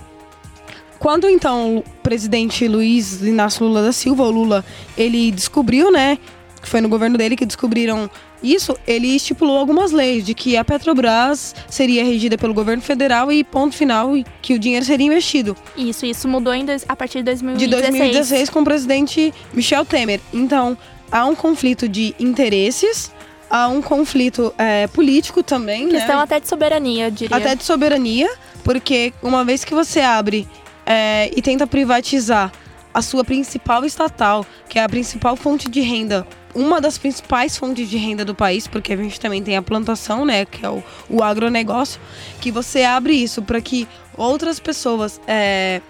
quando 1.00 1.30
então 1.30 1.78
o 1.78 1.84
presidente 2.02 2.68
Luiz 2.68 3.22
Inácio 3.22 3.66
Lula 3.66 3.84
da 3.84 3.92
Silva, 3.92 4.24
o 4.24 4.32
Lula, 4.32 4.66
ele 4.98 5.32
descobriu, 5.32 5.92
né, 5.92 6.18
que 6.62 6.68
foi 6.68 6.82
no 6.82 6.90
governo 6.90 7.18
dele 7.18 7.36
que 7.36 7.46
descobriram 7.46 8.10
isso, 8.42 8.78
ele 8.86 9.08
estipulou 9.16 9.58
algumas 9.58 9.92
leis 9.92 10.26
de 10.26 10.34
que 10.34 10.56
a 10.58 10.64
Petrobras 10.64 11.56
seria 11.68 12.04
regida 12.04 12.38
pelo 12.38 12.54
governo 12.54 12.84
federal 12.84 13.32
e 13.32 13.44
ponto 13.44 13.76
final 13.76 14.16
e 14.16 14.26
que 14.42 14.54
o 14.54 14.60
dinheiro 14.60 14.86
seria 14.86 15.08
investido. 15.08 15.56
Isso, 15.76 16.06
isso 16.06 16.28
mudou 16.28 16.54
em 16.54 16.64
dois, 16.64 16.86
a 16.88 16.96
partir 16.96 17.20
de 17.20 17.24
2016. 17.26 17.60
De 17.60 17.90
2016 17.90 18.50
com 18.50 18.62
o 18.62 18.64
presidente 18.64 19.34
Michel 19.54 19.86
Temer. 19.86 20.20
Então, 20.32 20.78
há 21.12 21.26
um 21.26 21.34
conflito 21.34 21.90
de 21.90 22.14
interesses 22.20 23.12
a 23.50 23.68
um 23.70 23.82
conflito 23.82 24.54
é, 24.58 24.88
político 24.88 25.42
também, 25.42 25.88
Questão 25.88 26.18
né? 26.18 26.24
até 26.24 26.40
de 26.40 26.48
soberania, 26.48 27.06
eu 27.06 27.12
diria. 27.12 27.36
Até 27.36 27.56
de 27.56 27.64
soberania, 27.64 28.30
porque 28.64 29.14
uma 29.24 29.44
vez 29.46 29.64
que 29.64 29.74
você 29.74 30.02
abre 30.02 30.48
é, 30.88 31.30
e 31.36 31.42
tenta 31.42 31.68
privatizar 31.68 32.52
a 32.94 33.02
sua 33.02 33.24
principal 33.24 33.86
estatal, 33.86 34.46
que 34.70 34.80
é 34.80 34.84
a 34.84 34.90
principal 34.90 35.36
fonte 35.36 35.70
de 35.70 35.82
renda, 35.82 36.26
uma 36.56 36.82
das 36.82 36.98
principais 36.98 37.56
fontes 37.58 37.88
de 37.90 37.98
renda 37.98 38.26
do 38.26 38.34
país, 38.34 38.66
porque 38.66 38.94
a 38.94 38.98
gente 38.98 39.20
também 39.20 39.44
tem 39.44 39.58
a 39.58 39.62
plantação, 39.62 40.26
né, 40.26 40.46
que 40.46 40.66
é 40.66 40.70
o, 40.70 40.82
o 41.10 41.22
agronegócio, 41.22 42.00
que 42.42 42.50
você 42.52 42.84
abre 42.84 43.14
isso 43.14 43.44
para 43.44 43.62
que 43.62 43.88
outras 44.16 44.60
pessoas 44.60 45.22
é, 45.28 45.82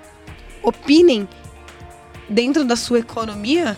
opinem 0.62 1.30
dentro 2.28 2.66
da 2.66 2.76
sua 2.76 3.00
economia, 3.00 3.78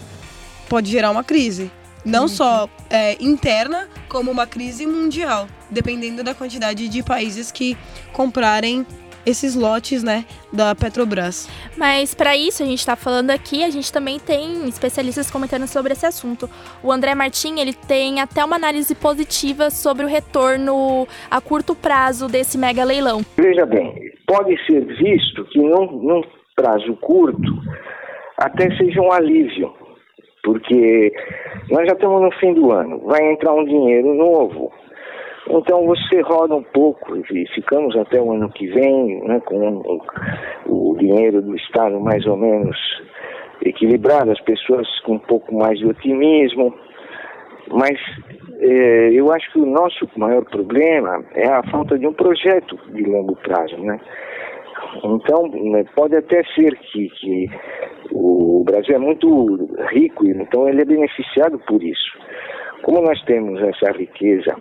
pode 0.67 0.89
gerar 0.89 1.11
uma 1.11 1.23
crise. 1.23 1.69
Não 2.03 2.27
só 2.27 2.67
é, 2.89 3.15
interna, 3.19 3.87
como 4.07 4.31
uma 4.31 4.47
crise 4.47 4.87
mundial, 4.87 5.47
dependendo 5.69 6.23
da 6.23 6.33
quantidade 6.33 6.87
de 6.87 7.03
países 7.03 7.51
que 7.51 7.77
comprarem 8.13 8.87
esses 9.29 9.55
lotes, 9.55 10.03
né, 10.03 10.25
da 10.51 10.73
Petrobras. 10.75 11.47
Mas 11.77 12.13
para 12.13 12.35
isso 12.35 12.63
a 12.63 12.65
gente 12.65 12.79
está 12.79 12.95
falando 12.95 13.31
aqui, 13.31 13.63
a 13.63 13.69
gente 13.69 13.91
também 13.91 14.19
tem 14.19 14.67
especialistas 14.67 15.29
comentando 15.29 15.67
sobre 15.67 15.93
esse 15.93 16.05
assunto. 16.05 16.49
O 16.83 16.91
André 16.91 17.15
Martin, 17.15 17.59
ele 17.59 17.73
tem 17.73 18.19
até 18.19 18.43
uma 18.43 18.55
análise 18.55 18.93
positiva 18.95 19.69
sobre 19.69 20.05
o 20.05 20.07
retorno 20.07 21.07
a 21.29 21.39
curto 21.39 21.75
prazo 21.75 22.27
desse 22.27 22.57
mega 22.57 22.83
leilão. 22.83 23.21
Veja 23.37 23.65
bem, 23.65 23.93
pode 24.27 24.55
ser 24.65 24.85
visto 24.85 25.45
que 25.45 25.59
num, 25.59 25.91
num 25.91 26.21
prazo 26.55 26.95
curto 26.97 27.51
até 28.37 28.73
seja 28.77 29.01
um 29.01 29.11
alívio, 29.11 29.73
porque 30.43 31.11
nós 31.69 31.85
já 31.85 31.93
estamos 31.93 32.21
no 32.21 32.31
fim 32.39 32.53
do 32.53 32.71
ano, 32.71 32.99
vai 33.05 33.31
entrar 33.31 33.53
um 33.53 33.65
dinheiro 33.65 34.13
novo. 34.13 34.71
Então 35.49 35.85
você 35.85 36.21
roda 36.21 36.55
um 36.55 36.63
pouco 36.63 37.17
e 37.17 37.47
ficamos 37.55 37.95
até 37.97 38.21
o 38.21 38.31
ano 38.31 38.51
que 38.51 38.67
vem 38.67 39.19
né, 39.27 39.39
com 39.39 39.77
o, 40.67 40.91
o 40.91 40.97
dinheiro 40.97 41.41
do 41.41 41.55
Estado 41.55 41.99
mais 41.99 42.25
ou 42.27 42.37
menos 42.37 42.77
equilibrado, 43.65 44.31
as 44.31 44.39
pessoas 44.41 44.87
com 45.01 45.15
um 45.15 45.19
pouco 45.19 45.53
mais 45.55 45.79
de 45.79 45.87
otimismo. 45.87 46.73
Mas 47.71 47.99
eh, 48.59 49.09
eu 49.13 49.31
acho 49.31 49.51
que 49.51 49.59
o 49.59 49.65
nosso 49.65 50.07
maior 50.15 50.45
problema 50.45 51.23
é 51.33 51.47
a 51.47 51.63
falta 51.63 51.97
de 51.97 52.05
um 52.05 52.13
projeto 52.13 52.79
de 52.93 53.03
longo 53.03 53.35
prazo, 53.35 53.77
né? 53.77 53.99
Então, 55.03 55.47
né, 55.47 55.83
pode 55.95 56.15
até 56.15 56.43
ser 56.55 56.75
que, 56.77 57.09
que 57.09 57.49
o 58.11 58.63
Brasil 58.65 58.95
é 58.95 58.99
muito 58.99 59.55
rico, 59.91 60.25
então 60.27 60.67
ele 60.67 60.81
é 60.81 60.85
beneficiado 60.85 61.59
por 61.59 61.83
isso. 61.83 62.17
Como 62.81 63.01
nós 63.01 63.21
temos 63.25 63.61
essa 63.61 63.91
riqueza 63.91 64.55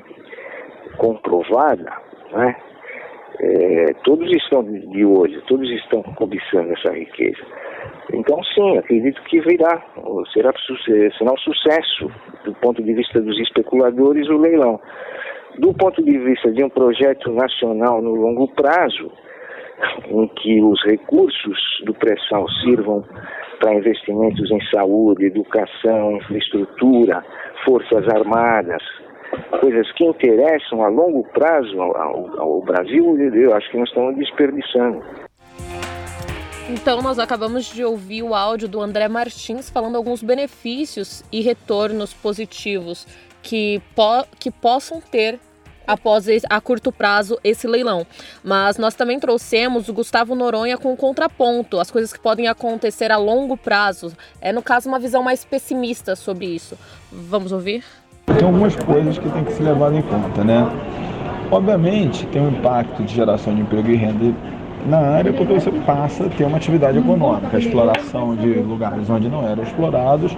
comprovada, 0.98 1.90
né, 2.32 2.56
é, 3.40 3.92
todos 4.04 4.30
estão 4.37 4.62
de 4.64 5.04
olho, 5.04 5.40
todos 5.42 5.70
estão 5.70 6.02
cobiçando 6.02 6.72
essa 6.72 6.92
riqueza. 6.92 7.42
Então, 8.12 8.42
sim, 8.42 8.78
acredito 8.78 9.22
que 9.22 9.40
virá, 9.40 9.82
será, 10.32 10.52
será 11.16 11.32
um 11.32 11.38
sucesso 11.38 12.11
do 12.44 12.52
ponto 12.54 12.82
de 12.82 12.92
vista 12.92 13.20
dos 13.20 13.38
especuladores 13.38 14.28
o 14.28 14.38
leilão. 14.38 14.80
Do 15.58 15.72
ponto 15.74 16.02
de 16.02 16.18
vista 16.18 16.50
de 16.50 16.64
um 16.64 16.68
projeto 16.68 17.30
nacional 17.32 18.02
no 18.02 18.14
longo 18.14 18.48
prazo, 18.48 19.11
em 20.08 20.26
que 20.28 20.61
os 20.62 20.82
recursos 20.84 21.58
do 21.84 21.94
pré-sal 21.94 22.48
sirvam 22.62 23.04
para 23.61 23.74
investimentos 23.74 24.50
em 24.50 24.61
saúde, 24.66 25.26
educação, 25.26 26.16
infraestrutura, 26.16 27.24
forças 27.64 28.08
armadas, 28.08 28.82
coisas 29.60 29.90
que 29.92 30.04
interessam 30.04 30.82
a 30.82 30.88
longo 30.88 31.24
prazo 31.32 31.80
ao, 31.80 32.40
ao 32.40 32.62
Brasil, 32.62 33.18
eu 33.34 33.54
acho 33.54 33.70
que 33.70 33.78
nós 33.78 33.88
estamos 33.88 34.16
desperdiçando. 34.16 35.02
Então, 36.70 37.00
nós 37.00 37.18
acabamos 37.18 37.64
de 37.64 37.82
ouvir 37.82 38.22
o 38.22 38.34
áudio 38.34 38.68
do 38.68 38.80
André 38.80 39.08
Martins 39.08 39.70
falando 39.70 39.96
alguns 39.96 40.22
benefícios 40.22 41.24
e 41.32 41.40
retornos 41.40 42.12
positivos 42.12 43.06
que, 43.42 43.80
po 43.94 44.26
que 44.38 44.50
possam 44.50 45.00
ter 45.00 45.40
após 45.86 46.26
a 46.50 46.60
curto 46.60 46.92
prazo 46.92 47.38
esse 47.42 47.66
leilão. 47.66 48.06
Mas 48.44 48.76
nós 48.76 48.94
também 48.94 49.18
trouxemos 49.18 49.88
o 49.88 49.94
Gustavo 49.94 50.34
Noronha 50.34 50.76
com 50.76 50.92
o 50.92 50.96
contraponto, 50.96 51.80
as 51.80 51.90
coisas 51.90 52.12
que 52.12 52.20
podem 52.20 52.46
acontecer 52.46 53.10
a 53.10 53.16
longo 53.16 53.56
prazo. 53.56 54.14
É, 54.38 54.52
no 54.52 54.62
caso, 54.62 54.90
uma 54.90 54.98
visão 54.98 55.22
mais 55.22 55.46
pessimista 55.46 56.14
sobre 56.14 56.44
isso. 56.44 56.78
Vamos 57.10 57.50
ouvir? 57.50 57.82
Tem 58.36 58.46
algumas 58.46 58.76
coisas 58.76 59.18
que 59.18 59.28
tem 59.28 59.44
que 59.44 59.52
ser 59.52 59.64
levado 59.64 59.96
em 59.96 60.02
conta, 60.02 60.44
né? 60.44 60.68
Obviamente, 61.50 62.26
tem 62.26 62.42
um 62.42 62.50
impacto 62.50 63.02
de 63.02 63.14
geração 63.14 63.54
de 63.54 63.62
emprego 63.62 63.88
e 63.90 63.96
renda 63.96 64.34
na 64.86 64.98
área 64.98 65.32
porque 65.32 65.52
você 65.52 65.70
passa 65.70 66.26
a 66.26 66.28
ter 66.28 66.44
uma 66.44 66.56
atividade 66.56 66.98
econômica, 66.98 67.56
a 67.56 67.60
exploração 67.60 68.34
de 68.36 68.54
lugares 68.60 69.08
onde 69.10 69.28
não 69.28 69.46
eram 69.46 69.62
explorados, 69.62 70.36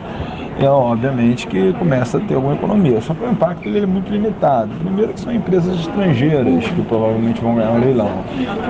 é 0.60 0.68
obviamente 0.68 1.46
que 1.46 1.72
começa 1.74 2.18
a 2.18 2.20
ter 2.20 2.34
alguma 2.34 2.54
economia. 2.54 3.00
Só 3.00 3.14
que 3.14 3.24
o 3.24 3.30
impacto 3.30 3.66
ele 3.66 3.80
é 3.80 3.86
muito 3.86 4.12
limitado. 4.12 4.70
Primeiro 4.78 5.12
que 5.12 5.20
são 5.20 5.32
empresas 5.32 5.80
estrangeiras 5.80 6.64
que 6.68 6.82
provavelmente 6.82 7.40
vão 7.40 7.54
ganhar 7.54 7.70
um 7.70 7.80
leilão. 7.80 8.10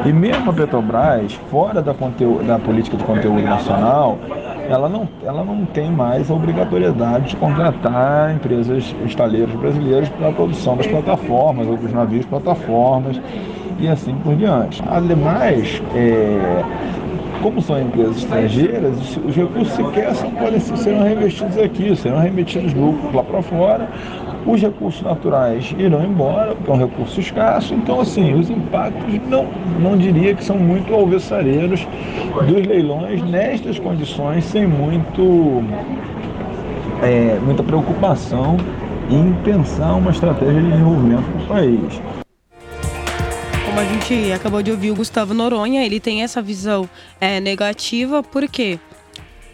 E 0.04 0.12
mesmo 0.12 0.50
a 0.50 0.52
Petrobras, 0.52 1.32
fora 1.50 1.82
da, 1.82 1.92
conteúdo, 1.94 2.44
da 2.46 2.58
política 2.58 2.96
de 2.96 3.04
conteúdo 3.04 3.42
nacional, 3.42 4.18
ela 4.68 4.88
não, 4.88 5.08
ela 5.24 5.44
não 5.44 5.64
tem 5.66 5.90
mais 5.90 6.30
a 6.30 6.34
obrigatoriedade 6.34 7.30
de 7.30 7.36
contratar 7.36 8.32
empresas 8.34 8.94
estaleiras 9.04 9.52
brasileiras 9.56 10.08
para 10.10 10.28
a 10.28 10.32
produção 10.32 10.76
das 10.76 10.86
plataformas 10.86 11.66
ou 11.66 11.76
dos 11.76 11.92
navios 11.92 12.24
plataformas 12.26 13.20
e 13.80 13.88
assim 13.88 14.14
por 14.22 14.36
diante. 14.36 14.82
Ademais, 14.86 15.82
é, 15.94 16.62
como 17.42 17.60
são 17.62 17.80
empresas 17.80 18.18
estrangeiras, 18.18 19.16
os 19.26 19.34
recursos 19.34 19.72
sequer 19.74 20.14
são, 20.14 20.30
podem 20.32 20.60
serão 20.60 21.02
reinvestidos 21.02 21.58
aqui, 21.58 21.96
serão 21.96 22.18
remetidos 22.18 22.74
lucros 22.74 23.14
lá 23.14 23.22
para 23.22 23.42
fora. 23.42 23.88
Os 24.46 24.60
recursos 24.60 25.02
naturais 25.02 25.74
irão 25.78 26.02
embora, 26.02 26.54
porque 26.54 26.70
é 26.70 26.74
um 26.74 26.78
recurso 26.78 27.20
escasso. 27.20 27.74
Então, 27.74 28.00
assim, 28.00 28.32
os 28.34 28.48
impactos 28.48 29.20
não, 29.28 29.46
não 29.78 29.96
diria 29.96 30.34
que 30.34 30.42
são 30.42 30.56
muito 30.56 30.92
alvessareiros 30.94 31.86
dos 32.46 32.66
leilões 32.66 33.22
nestas 33.22 33.78
condições, 33.78 34.44
sem 34.44 34.66
muito, 34.66 35.62
é, 37.02 37.38
muita 37.44 37.62
preocupação 37.62 38.56
em 39.10 39.32
pensar 39.44 39.94
uma 39.94 40.10
estratégia 40.10 40.60
de 40.60 40.70
desenvolvimento 40.70 41.24
para 41.32 41.42
o 41.42 41.46
país 41.46 42.00
como 43.70 43.78
a 43.78 43.84
gente 43.84 44.32
acabou 44.32 44.64
de 44.64 44.72
ouvir 44.72 44.90
o 44.90 44.96
Gustavo 44.96 45.32
Noronha, 45.32 45.86
ele 45.86 46.00
tem 46.00 46.24
essa 46.24 46.42
visão 46.42 46.90
é, 47.20 47.38
negativa, 47.38 48.20
porque 48.20 48.80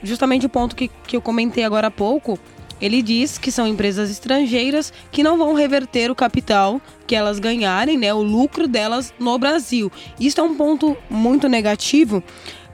justamente 0.03 0.47
o 0.47 0.49
ponto 0.49 0.75
que, 0.75 0.89
que 1.07 1.19
eu 1.19 1.21
comentei 1.21 1.65
agora 1.65 1.89
há 1.89 1.91
pouco, 1.91 2.39
ele 2.81 3.03
diz 3.03 3.37
que 3.37 3.53
são 3.53 3.69
empresas 3.69 4.11
estrangeiras 4.11 4.91
que 5.13 5.23
não 5.23 5.37
vão 5.37 5.53
reverter 5.53 6.11
o 6.11 6.15
capital 6.15 6.81
que 7.07 7.15
elas 7.15 7.39
ganharem, 7.39 7.99
né, 7.99 8.15
o 8.15 8.23
lucro 8.23 8.67
delas 8.67 9.13
no 9.19 9.39
Brasil. 9.39 9.93
Isso 10.19 10.41
é 10.41 10.43
um 10.43 10.55
ponto 10.55 10.97
muito 11.11 11.47
negativo, 11.47 12.25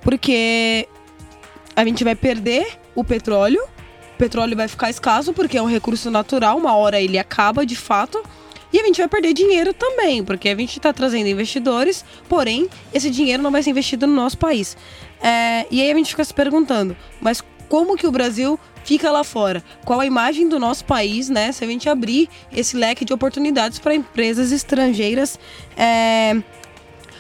porque 0.00 0.88
a 1.74 1.84
gente 1.84 2.04
vai 2.04 2.14
perder 2.14 2.78
o 2.94 3.02
petróleo, 3.02 3.64
o 4.14 4.16
petróleo 4.16 4.56
vai 4.56 4.68
ficar 4.68 4.90
escasso 4.90 5.32
porque 5.32 5.58
é 5.58 5.62
um 5.62 5.68
recurso 5.68 6.08
natural, 6.08 6.56
uma 6.56 6.76
hora 6.76 7.00
ele 7.00 7.18
acaba 7.18 7.66
de 7.66 7.74
fato. 7.74 8.22
E 8.72 8.80
a 8.80 8.84
gente 8.84 8.98
vai 8.98 9.08
perder 9.08 9.34
dinheiro 9.34 9.74
também, 9.74 10.24
porque 10.24 10.48
a 10.48 10.56
gente 10.56 10.78
está 10.78 10.92
trazendo 10.92 11.28
investidores, 11.28 12.04
porém, 12.28 12.68
esse 12.92 13.10
dinheiro 13.10 13.42
não 13.42 13.50
vai 13.50 13.62
ser 13.62 13.70
investido 13.70 14.06
no 14.06 14.14
nosso 14.14 14.38
país. 14.38 14.76
É, 15.20 15.66
e 15.70 15.80
aí 15.80 15.90
a 15.90 15.94
gente 15.94 16.10
fica 16.10 16.24
se 16.24 16.32
perguntando, 16.32 16.96
mas 17.20 17.42
como 17.68 17.96
que 17.96 18.06
o 18.06 18.10
Brasil 18.10 18.58
fica 18.84 19.10
lá 19.10 19.22
fora? 19.22 19.62
Qual 19.84 20.00
a 20.00 20.06
imagem 20.06 20.48
do 20.48 20.58
nosso 20.58 20.84
país, 20.84 21.28
né? 21.28 21.52
Se 21.52 21.64
a 21.64 21.66
gente 21.66 21.88
abrir 21.88 22.28
esse 22.52 22.76
leque 22.76 23.04
de 23.04 23.12
oportunidades 23.12 23.78
para 23.78 23.94
empresas 23.94 24.52
estrangeiras 24.52 25.38
é, 25.76 26.42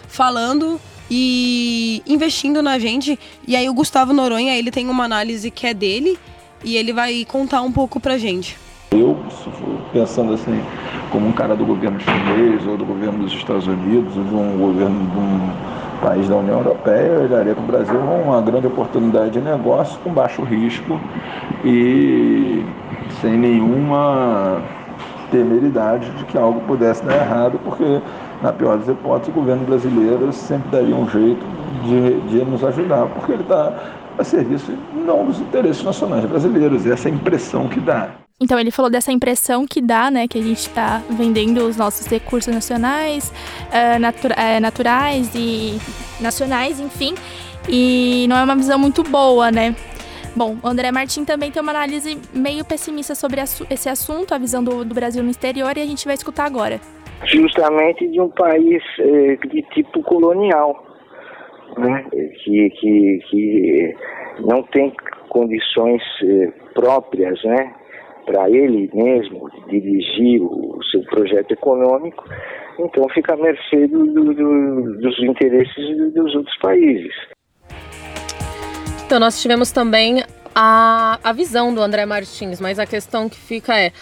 falando 0.08 0.80
e 1.10 2.02
investindo 2.06 2.62
na 2.62 2.78
gente. 2.78 3.18
E 3.46 3.54
aí 3.54 3.68
o 3.68 3.74
Gustavo 3.74 4.12
Noronha, 4.12 4.56
ele 4.56 4.70
tem 4.70 4.88
uma 4.88 5.04
análise 5.04 5.50
que 5.50 5.66
é 5.66 5.74
dele 5.74 6.18
e 6.64 6.76
ele 6.76 6.92
vai 6.92 7.24
contar 7.24 7.62
um 7.62 7.72
pouco 7.72 8.00
pra 8.00 8.18
gente. 8.18 8.56
Eu, 8.92 9.16
pensando 9.90 10.34
assim, 10.34 10.62
como 11.10 11.26
um 11.26 11.32
cara 11.32 11.56
do 11.56 11.64
governo 11.64 11.98
chinês 11.98 12.66
ou 12.66 12.76
do 12.76 12.84
governo 12.84 13.20
dos 13.24 13.32
Estados 13.32 13.66
Unidos 13.66 14.14
ou 14.16 14.24
de 14.24 14.34
um 14.34 14.58
governo 14.58 14.98
de 15.10 15.18
um 15.18 15.50
país 16.02 16.28
da 16.28 16.36
União 16.36 16.58
Europeia, 16.58 17.06
eu 17.06 17.22
olharia 17.22 17.54
para 17.54 17.64
o 17.64 17.66
Brasil 17.66 17.98
uma 17.98 18.42
grande 18.42 18.66
oportunidade 18.66 19.30
de 19.30 19.40
negócio 19.40 19.98
com 20.00 20.12
baixo 20.12 20.42
risco 20.42 21.00
e 21.64 22.64
sem 23.20 23.38
nenhuma 23.38 24.60
temeridade 25.30 26.10
de 26.10 26.24
que 26.26 26.36
algo 26.36 26.60
pudesse 26.60 27.02
dar 27.02 27.14
errado, 27.14 27.58
porque, 27.64 28.00
na 28.42 28.52
pior 28.52 28.76
das 28.76 28.88
hipóteses, 28.88 29.28
o 29.28 29.32
governo 29.32 29.64
brasileiro 29.64 30.30
sempre 30.32 30.70
daria 30.70 30.94
um 30.94 31.08
jeito 31.08 31.44
de, 31.84 32.20
de 32.28 32.44
nos 32.44 32.62
ajudar, 32.62 33.06
porque 33.06 33.32
ele 33.32 33.42
está 33.42 33.72
a 34.18 34.22
serviço 34.22 34.70
não 34.94 35.24
dos 35.24 35.40
interesses 35.40 35.82
nacionais 35.82 36.24
brasileiros, 36.26 36.86
essa 36.86 37.08
é 37.08 37.12
a 37.12 37.14
impressão 37.14 37.66
que 37.66 37.80
dá. 37.80 38.21
Então 38.42 38.58
ele 38.58 38.72
falou 38.72 38.90
dessa 38.90 39.12
impressão 39.12 39.64
que 39.64 39.80
dá, 39.80 40.10
né, 40.10 40.26
que 40.26 40.36
a 40.36 40.42
gente 40.42 40.58
está 40.58 41.00
vendendo 41.08 41.58
os 41.58 41.76
nossos 41.76 42.08
recursos 42.08 42.52
nacionais, 42.52 43.32
uh, 43.68 44.00
natura 44.00 44.34
uh, 44.34 44.60
naturais 44.60 45.30
e 45.32 45.78
nacionais, 46.20 46.80
enfim, 46.80 47.14
e 47.68 48.26
não 48.28 48.36
é 48.36 48.42
uma 48.42 48.56
visão 48.56 48.80
muito 48.80 49.04
boa, 49.04 49.52
né? 49.52 49.76
Bom, 50.34 50.56
o 50.60 50.66
André 50.66 50.90
Martin 50.90 51.24
também 51.24 51.52
tem 51.52 51.62
uma 51.62 51.70
análise 51.70 52.18
meio 52.34 52.64
pessimista 52.64 53.14
sobre 53.14 53.40
esse 53.70 53.88
assunto, 53.88 54.34
a 54.34 54.38
visão 54.38 54.64
do, 54.64 54.84
do 54.84 54.94
Brasil 54.94 55.22
no 55.22 55.30
exterior, 55.30 55.76
e 55.76 55.80
a 55.80 55.86
gente 55.86 56.04
vai 56.04 56.14
escutar 56.14 56.46
agora. 56.46 56.80
Justamente 57.26 58.08
de 58.08 58.20
um 58.20 58.30
país 58.30 58.82
eh, 58.98 59.36
de 59.46 59.62
tipo 59.74 60.02
colonial, 60.02 60.84
né? 61.78 62.04
que, 62.42 62.70
que, 62.70 63.20
que 63.30 63.96
não 64.40 64.62
tem 64.64 64.92
condições 65.28 66.02
eh, 66.24 66.50
próprias, 66.74 67.40
né? 67.44 67.74
Para 68.24 68.48
ele 68.48 68.90
mesmo 68.92 69.50
dirigir 69.68 70.42
o 70.42 70.78
seu 70.90 71.02
projeto 71.04 71.52
econômico, 71.52 72.24
então 72.78 73.08
fica 73.10 73.34
à 73.34 73.36
mercê 73.36 73.86
do, 73.86 74.06
do, 74.06 74.98
dos 74.98 75.18
interesses 75.22 76.14
dos 76.14 76.34
outros 76.34 76.56
países. 76.58 77.12
Então, 79.04 79.20
nós 79.20 79.40
tivemos 79.42 79.70
também 79.70 80.22
a, 80.54 81.18
a 81.22 81.32
visão 81.32 81.74
do 81.74 81.82
André 81.82 82.06
Martins, 82.06 82.60
mas 82.60 82.78
a 82.78 82.86
questão 82.86 83.28
que 83.28 83.36
fica 83.36 83.78
é 83.78 83.92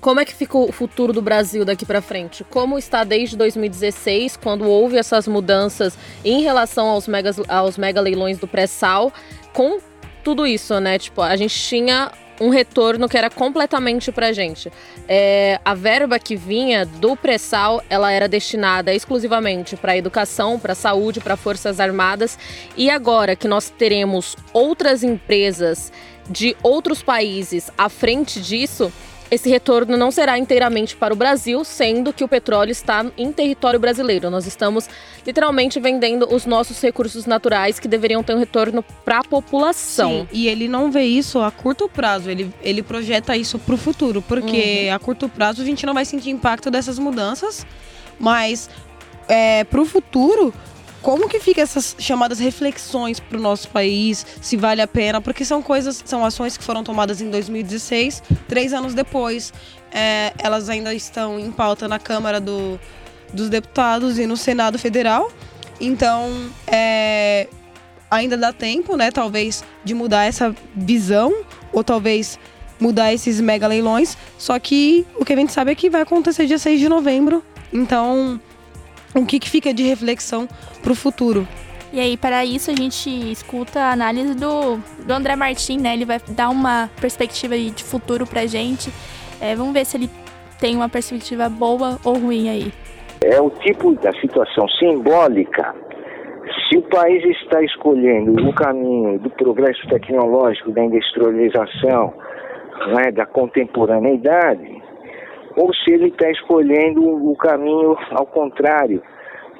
como 0.00 0.20
é 0.20 0.24
que 0.24 0.32
fica 0.32 0.56
o 0.56 0.70
futuro 0.70 1.12
do 1.12 1.20
Brasil 1.20 1.64
daqui 1.64 1.84
para 1.84 2.00
frente? 2.00 2.44
Como 2.44 2.78
está 2.78 3.02
desde 3.02 3.36
2016, 3.36 4.36
quando 4.36 4.64
houve 4.64 4.96
essas 4.96 5.26
mudanças 5.26 5.98
em 6.24 6.40
relação 6.42 6.86
aos, 6.88 7.08
megas, 7.08 7.40
aos 7.48 7.76
mega 7.76 8.00
leilões 8.00 8.38
do 8.38 8.46
pré-sal, 8.46 9.12
com 9.52 9.78
tudo 10.22 10.46
isso, 10.46 10.78
né? 10.78 10.98
Tipo, 10.98 11.22
a 11.22 11.34
gente 11.34 11.58
tinha 11.58 12.12
um 12.40 12.48
retorno 12.48 13.08
que 13.08 13.16
era 13.16 13.30
completamente 13.30 14.12
pra 14.12 14.32
gente. 14.32 14.72
É, 15.08 15.60
a 15.64 15.74
verba 15.74 16.18
que 16.18 16.36
vinha 16.36 16.86
do 16.86 17.16
pré-sal, 17.16 17.82
ela 17.90 18.12
era 18.12 18.28
destinada 18.28 18.94
exclusivamente 18.94 19.76
para 19.76 19.96
educação, 19.96 20.58
para 20.58 20.74
saúde, 20.74 21.20
para 21.20 21.36
forças 21.36 21.80
armadas. 21.80 22.38
E 22.76 22.90
agora 22.90 23.34
que 23.34 23.48
nós 23.48 23.70
teremos 23.70 24.36
outras 24.52 25.02
empresas 25.02 25.92
de 26.28 26.56
outros 26.62 27.02
países 27.02 27.70
à 27.76 27.88
frente 27.88 28.40
disso, 28.40 28.92
esse 29.30 29.48
retorno 29.48 29.96
não 29.96 30.10
será 30.10 30.38
inteiramente 30.38 30.96
para 30.96 31.12
o 31.12 31.16
Brasil, 31.16 31.62
sendo 31.64 32.12
que 32.12 32.24
o 32.24 32.28
petróleo 32.28 32.70
está 32.70 33.04
em 33.16 33.30
território 33.32 33.78
brasileiro. 33.78 34.30
Nós 34.30 34.46
estamos 34.46 34.88
literalmente 35.26 35.78
vendendo 35.78 36.32
os 36.34 36.46
nossos 36.46 36.80
recursos 36.80 37.26
naturais 37.26 37.78
que 37.78 37.86
deveriam 37.86 38.22
ter 38.22 38.34
um 38.34 38.38
retorno 38.38 38.82
para 39.04 39.18
a 39.18 39.24
população. 39.24 40.22
Sim, 40.22 40.28
e 40.32 40.48
ele 40.48 40.68
não 40.68 40.90
vê 40.90 41.02
isso 41.02 41.40
a 41.40 41.50
curto 41.50 41.88
prazo, 41.88 42.30
ele, 42.30 42.52
ele 42.62 42.82
projeta 42.82 43.36
isso 43.36 43.58
para 43.58 43.74
o 43.74 43.78
futuro, 43.78 44.22
porque 44.22 44.86
uhum. 44.88 44.94
a 44.94 44.98
curto 44.98 45.28
prazo 45.28 45.62
a 45.62 45.64
gente 45.64 45.84
não 45.84 45.94
vai 45.94 46.04
sentir 46.04 46.30
impacto 46.30 46.70
dessas 46.70 46.98
mudanças, 46.98 47.66
mas 48.18 48.70
é, 49.28 49.64
para 49.64 49.80
o 49.80 49.84
futuro 49.84 50.52
como 51.02 51.28
que 51.28 51.38
fica 51.38 51.60
essas 51.60 51.94
chamadas 51.98 52.38
reflexões 52.38 53.20
para 53.20 53.38
o 53.38 53.40
nosso 53.40 53.68
país, 53.68 54.26
se 54.40 54.56
vale 54.56 54.82
a 54.82 54.86
pena, 54.86 55.20
porque 55.20 55.44
são 55.44 55.62
coisas, 55.62 56.02
são 56.04 56.24
ações 56.24 56.56
que 56.56 56.64
foram 56.64 56.82
tomadas 56.82 57.20
em 57.20 57.30
2016, 57.30 58.22
três 58.48 58.72
anos 58.72 58.94
depois, 58.94 59.52
é, 59.92 60.32
elas 60.38 60.68
ainda 60.68 60.92
estão 60.94 61.38
em 61.38 61.50
pauta 61.50 61.86
na 61.88 61.98
Câmara 61.98 62.40
do, 62.40 62.78
dos 63.32 63.48
Deputados 63.48 64.18
e 64.18 64.26
no 64.26 64.36
Senado 64.36 64.78
Federal. 64.78 65.30
Então, 65.80 66.30
é, 66.66 67.48
ainda 68.10 68.36
dá 68.36 68.52
tempo, 68.52 68.96
né, 68.96 69.10
talvez, 69.10 69.62
de 69.84 69.94
mudar 69.94 70.24
essa 70.24 70.54
visão, 70.74 71.44
ou 71.72 71.84
talvez 71.84 72.38
mudar 72.80 73.12
esses 73.12 73.40
mega 73.40 73.66
leilões. 73.66 74.16
Só 74.36 74.58
que 74.58 75.06
o 75.16 75.24
que 75.24 75.32
a 75.32 75.36
gente 75.36 75.52
sabe 75.52 75.72
é 75.72 75.74
que 75.74 75.88
vai 75.88 76.02
acontecer 76.02 76.46
dia 76.46 76.58
6 76.58 76.80
de 76.80 76.88
novembro. 76.88 77.42
Então, 77.72 78.40
o 79.14 79.24
que, 79.24 79.38
que 79.38 79.48
fica 79.48 79.72
de 79.72 79.82
reflexão 79.82 80.48
para 80.82 80.92
o 80.92 80.94
futuro. 80.94 81.46
E 81.92 82.00
aí, 82.00 82.16
para 82.16 82.44
isso, 82.44 82.70
a 82.70 82.74
gente 82.74 83.08
escuta 83.30 83.80
a 83.80 83.92
análise 83.92 84.34
do, 84.34 84.76
do 85.06 85.12
André 85.12 85.34
Martin, 85.36 85.78
né? 85.78 85.94
Ele 85.94 86.04
vai 86.04 86.20
dar 86.28 86.50
uma 86.50 86.90
perspectiva 87.00 87.56
de 87.56 87.82
futuro 87.82 88.26
para 88.26 88.46
gente. 88.46 88.90
É, 89.40 89.54
vamos 89.54 89.72
ver 89.72 89.86
se 89.86 89.96
ele 89.96 90.10
tem 90.60 90.76
uma 90.76 90.88
perspectiva 90.88 91.48
boa 91.48 91.98
ou 92.04 92.18
ruim 92.18 92.48
aí. 92.50 92.72
É 93.24 93.40
o 93.40 93.50
tipo 93.50 93.94
da 93.94 94.12
situação 94.20 94.68
simbólica. 94.78 95.74
Se 96.68 96.76
o 96.76 96.82
país 96.82 97.24
está 97.24 97.62
escolhendo 97.62 98.48
o 98.48 98.52
caminho 98.52 99.18
do 99.18 99.30
progresso 99.30 99.86
tecnológico, 99.88 100.70
da 100.72 100.84
industrialização, 100.84 102.12
né, 102.94 103.10
da 103.12 103.24
contemporaneidade, 103.24 104.82
ou 105.58 105.74
se 105.74 105.92
ele 105.92 106.08
está 106.08 106.30
escolhendo 106.30 107.02
o 107.04 107.36
caminho 107.36 107.96
ao 108.12 108.26
contrário, 108.26 109.02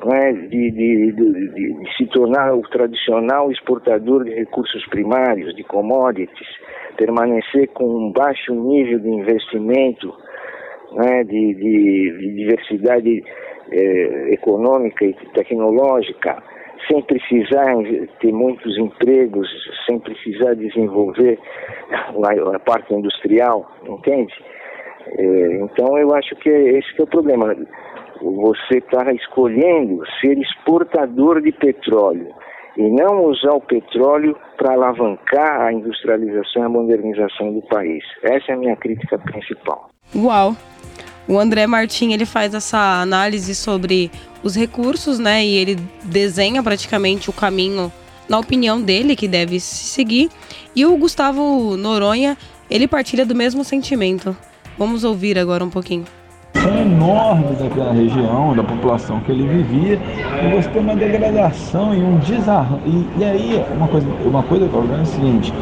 é? 0.07 0.33
de, 0.33 0.71
de, 0.71 1.13
de, 1.13 1.49
de, 1.55 1.97
se 1.97 2.07
tornar 2.07 2.55
o 2.55 2.63
tradicional 2.63 3.51
exportador 3.51 4.25
de 4.25 4.33
recursos 4.33 4.87
primários, 4.87 5.55
de 5.57 5.65
commodities, 5.65 6.49
permanecer 6.97 7.69
com 7.75 7.85
um 7.85 8.13
baixo 8.13 8.55
nível 8.55 9.01
de 9.01 9.09
investimento, 9.09 10.15
é? 11.05 11.25
de, 11.25 11.55
diversidade 12.37 13.25
eh, 13.73 14.35
econômica 14.35 15.05
e 15.05 15.15
tecnológica, 15.35 16.41
sem 16.89 17.03
precisar 17.03 17.75
ter 18.21 18.33
muitos 18.33 18.79
empregos, 18.79 19.49
sem 19.85 19.99
precisar 19.99 20.55
desenvolver 20.55 21.39
a, 21.91 22.55
a 22.55 22.59
parte 22.61 22.95
industrial, 22.95 23.69
entende? 23.85 24.33
É, 25.17 25.61
então 25.63 25.97
eu 25.99 26.15
acho 26.15 26.35
que 26.37 26.49
esse 26.49 26.95
que 26.95 27.01
é 27.01 27.05
o 27.05 27.09
problema. 27.09 27.55
Você 28.21 28.79
está 28.79 29.13
escolhendo 29.13 30.03
ser 30.21 30.37
exportador 30.39 31.41
de 31.41 31.53
petróleo 31.53 32.35
e 32.77 32.83
não 32.91 33.25
usar 33.27 33.53
o 33.53 33.61
petróleo 33.61 34.37
para 34.57 34.75
alavancar 34.75 35.63
a 35.63 35.73
industrialização 35.73 36.63
e 36.63 36.65
a 36.65 36.69
modernização 36.69 37.53
do 37.53 37.63
país. 37.63 38.03
Essa 38.23 38.53
é 38.53 38.55
a 38.55 38.59
minha 38.59 38.77
crítica 38.77 39.19
principal. 39.19 39.89
Uau! 40.15 40.57
O 41.29 41.39
André 41.39 41.67
Martin 41.67 42.13
ele 42.13 42.25
faz 42.25 42.55
essa 42.55 43.03
análise 43.03 43.55
sobre 43.55 44.11
os 44.43 44.57
recursos, 44.57 45.19
né? 45.19 45.45
E 45.45 45.57
ele 45.57 45.77
desenha 46.05 46.63
praticamente 46.63 47.29
o 47.29 47.33
caminho, 47.33 47.93
na 48.29 48.39
opinião 48.39 48.81
dele, 48.81 49.15
que 49.15 49.29
deve 49.29 49.61
se 49.61 49.85
seguir. 49.85 50.31
E 50.75 50.87
o 50.87 50.97
Gustavo 50.97 51.77
Noronha 51.77 52.37
ele 52.71 52.89
partilha 52.89 53.27
do 53.27 53.35
mesmo 53.35 53.63
sentimento. 53.63 54.35
Vamos 54.79 55.03
ouvir 55.03 55.37
agora 55.37 55.65
um 55.65 55.69
pouquinho. 55.69 56.05
São 56.55 56.79
enormes 56.79 57.61
naquela 57.61 57.93
região, 57.93 58.55
da 58.55 58.63
população 58.63 59.19
que 59.21 59.33
ele 59.33 59.45
vivia, 59.45 59.95
e 59.97 60.55
você 60.55 60.69
tem 60.69 60.81
uma 60.81 60.95
degradação 60.95 61.93
e 61.93 62.01
um 62.01 62.17
desarranjo. 62.19 62.81
E, 62.87 63.21
e, 63.21 63.25
aí, 63.25 63.65
uma 63.77 63.89
coisa, 63.89 64.07
uma 64.25 64.43
coisa 64.45 64.69
que 64.69 64.75
eu 64.75 64.97
é 64.97 65.03
o 65.03 65.07
seguinte: 65.07 65.53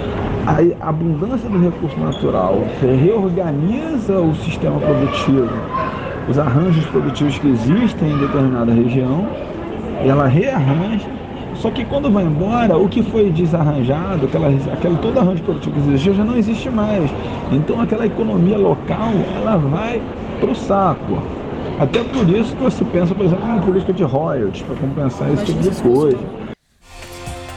a 0.80 0.88
abundância 0.90 1.48
do 1.48 1.58
recurso 1.58 1.98
natural 1.98 2.62
reorganiza 2.78 4.20
o 4.20 4.34
sistema 4.36 4.78
produtivo, 4.78 5.48
os 6.28 6.38
arranjos 6.38 6.84
produtivos 6.86 7.38
que 7.38 7.48
existem 7.48 8.10
em 8.10 8.18
determinada 8.18 8.70
região, 8.70 9.26
ela 10.04 10.26
rearranja 10.26 11.08
só 11.60 11.70
que 11.70 11.84
quando 11.84 12.10
vai 12.10 12.24
embora, 12.24 12.76
o 12.76 12.88
que 12.88 13.02
foi 13.02 13.30
desarranjado, 13.30 14.26
aquela, 14.26 14.48
aquele 14.48 14.96
todo 14.98 15.18
arranjo 15.18 15.42
produtivo 15.42 15.74
que 15.74 15.88
existia, 15.88 16.14
já 16.14 16.24
não 16.24 16.36
existe 16.36 16.70
mais. 16.70 17.10
Então 17.50 17.80
aquela 17.80 18.06
economia 18.06 18.58
local, 18.58 19.12
ela 19.34 19.56
vai 19.56 20.02
para 20.40 20.50
o 20.50 20.54
saco. 20.54 21.22
Até 21.78 22.02
por 22.04 22.28
isso 22.28 22.54
que 22.56 22.62
você 22.62 22.84
pensa, 22.84 23.14
por 23.14 23.26
exemplo, 23.26 23.48
em 23.48 23.60
política 23.60 23.92
de 23.92 24.02
royalties, 24.02 24.62
para 24.62 24.76
compensar 24.76 25.32
esse 25.32 25.44
tipo 25.44 25.60
de 25.60 25.70
coisa. 25.82 26.18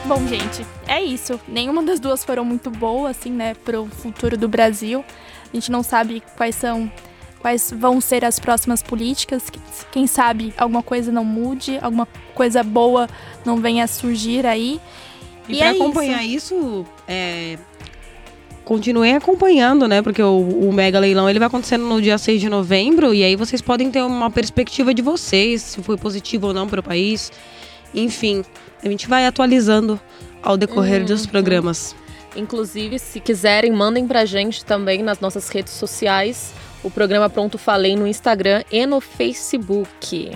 Bom, 0.06 0.26
gente, 0.28 0.66
é 0.88 1.02
isso. 1.02 1.40
Nenhuma 1.48 1.84
das 1.84 2.00
duas 2.00 2.24
foram 2.24 2.44
muito 2.44 2.70
boas, 2.70 3.18
assim, 3.18 3.32
né, 3.32 3.54
para 3.54 3.80
o 3.80 3.86
futuro 3.86 4.38
do 4.38 4.48
Brasil. 4.48 5.06
A 5.52 5.56
gente 5.56 5.72
não 5.72 5.84
sabe 5.84 6.22
quais 6.36 6.56
são 6.56 6.92
quais 7.40 7.74
vão 7.76 8.00
ser 8.00 8.24
as 8.26 8.40
próximas 8.40 8.84
políticas. 8.84 9.44
Quem 9.92 10.08
sabe 10.08 10.54
alguma 10.58 10.84
coisa 10.84 11.12
não 11.12 11.26
mude, 11.26 11.78
alguma 11.82 12.08
coisa 12.34 12.64
boa 12.64 13.08
não 13.46 13.58
venha 13.58 13.86
a 13.86 13.88
surgir 13.88 14.46
aí. 14.46 14.80
E, 15.48 15.54
e 15.54 15.58
para 15.58 15.68
é 15.68 15.70
acompanhar 15.72 16.24
isso, 16.24 16.56
isso 16.56 16.86
é, 17.08 17.58
continuem 18.64 19.16
acompanhando, 19.16 19.88
né? 19.88 20.02
Porque 20.02 20.22
o, 20.22 20.40
o, 20.40 20.72
mega 20.72 21.00
leilão 21.00 21.30
ele 21.30 21.40
vai 21.40 21.48
acontecendo 21.48 21.86
no 21.86 22.02
dia 22.02 22.18
6 22.18 22.40
de 22.40 22.50
novembro 22.50 23.14
e 23.14 23.24
aí 23.24 23.36
vocês 23.36 23.62
podem 23.62 23.90
ter 23.90 24.04
uma 24.04 24.30
perspectiva 24.30 24.94
de 24.94 25.02
vocês, 25.02 25.62
se 25.62 25.82
foi 25.82 25.98
positivo 25.98 26.48
ou 26.48 26.54
não 26.54 26.68
para 26.68 26.80
o 26.80 26.84
país. 26.84 27.32
Enfim, 27.96 28.44
a 28.84 28.88
gente 28.88 29.08
vai 29.08 29.26
atualizando 29.26 30.00
ao 30.44 30.56
decorrer 30.56 31.02
uhum. 31.02 31.08
dos 31.08 31.26
programas. 31.26 31.96
Inclusive, 32.36 33.00
se 33.00 33.20
quiserem, 33.20 33.72
mandem 33.72 34.06
pra 34.06 34.24
gente 34.24 34.64
também 34.64 35.02
nas 35.02 35.20
nossas 35.20 35.50
redes 35.50 35.74
sociais 35.74 36.54
o 36.84 36.90
programa 36.90 37.30
Pronto 37.30 37.58
Falei 37.58 37.96
no 37.96 38.08
Instagram 38.08 38.64
e 38.72 38.86
no 38.86 39.00
Facebook. 39.02 40.32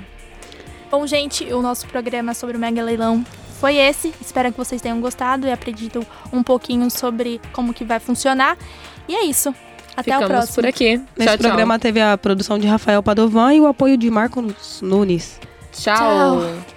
Bom, 0.92 1.08
gente, 1.08 1.46
o 1.54 1.62
nosso 1.62 1.88
programa 1.88 2.32
é 2.32 2.34
sobre 2.34 2.58
o 2.58 2.60
Mega 2.60 2.84
Leilão 2.84 3.26
foi 3.64 3.78
esse. 3.78 4.14
Espero 4.20 4.52
que 4.52 4.58
vocês 4.58 4.82
tenham 4.82 5.00
gostado 5.00 5.48
e 5.48 5.52
aprendido 5.52 6.06
um 6.34 6.44
pouquinho 6.44 6.92
sobre 6.92 7.40
como 7.54 7.74
que 7.74 7.86
vai 7.86 7.98
funcionar. 7.98 8.58
E 9.08 9.16
é 9.16 9.24
isso. 9.24 9.56
Até 9.96 10.12
Ficamos 10.12 10.26
o 10.26 10.28
próximo. 10.28 10.56
por 10.56 10.66
aqui. 10.66 10.98
Nesse 11.18 11.30
tchau, 11.30 11.38
programa 11.38 11.76
tchau. 11.76 11.80
teve 11.82 12.02
a 12.02 12.18
produção 12.18 12.60
de 12.60 12.68
Rafael 12.68 13.02
Padovan 13.02 13.54
e 13.54 13.62
o 13.62 13.68
apoio 13.68 13.96
de 13.96 14.12
Marcos 14.12 14.82
Nunes. 14.82 15.40
tchau. 15.72 15.96
tchau. 15.96 16.74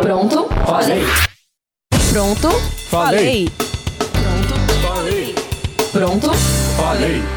Pronto? 0.00 0.48
Falei. 0.64 1.04
Pronto? 2.10 2.50
Falei. 2.88 3.65
Pronto? 5.96 6.30
Falei! 6.76 7.35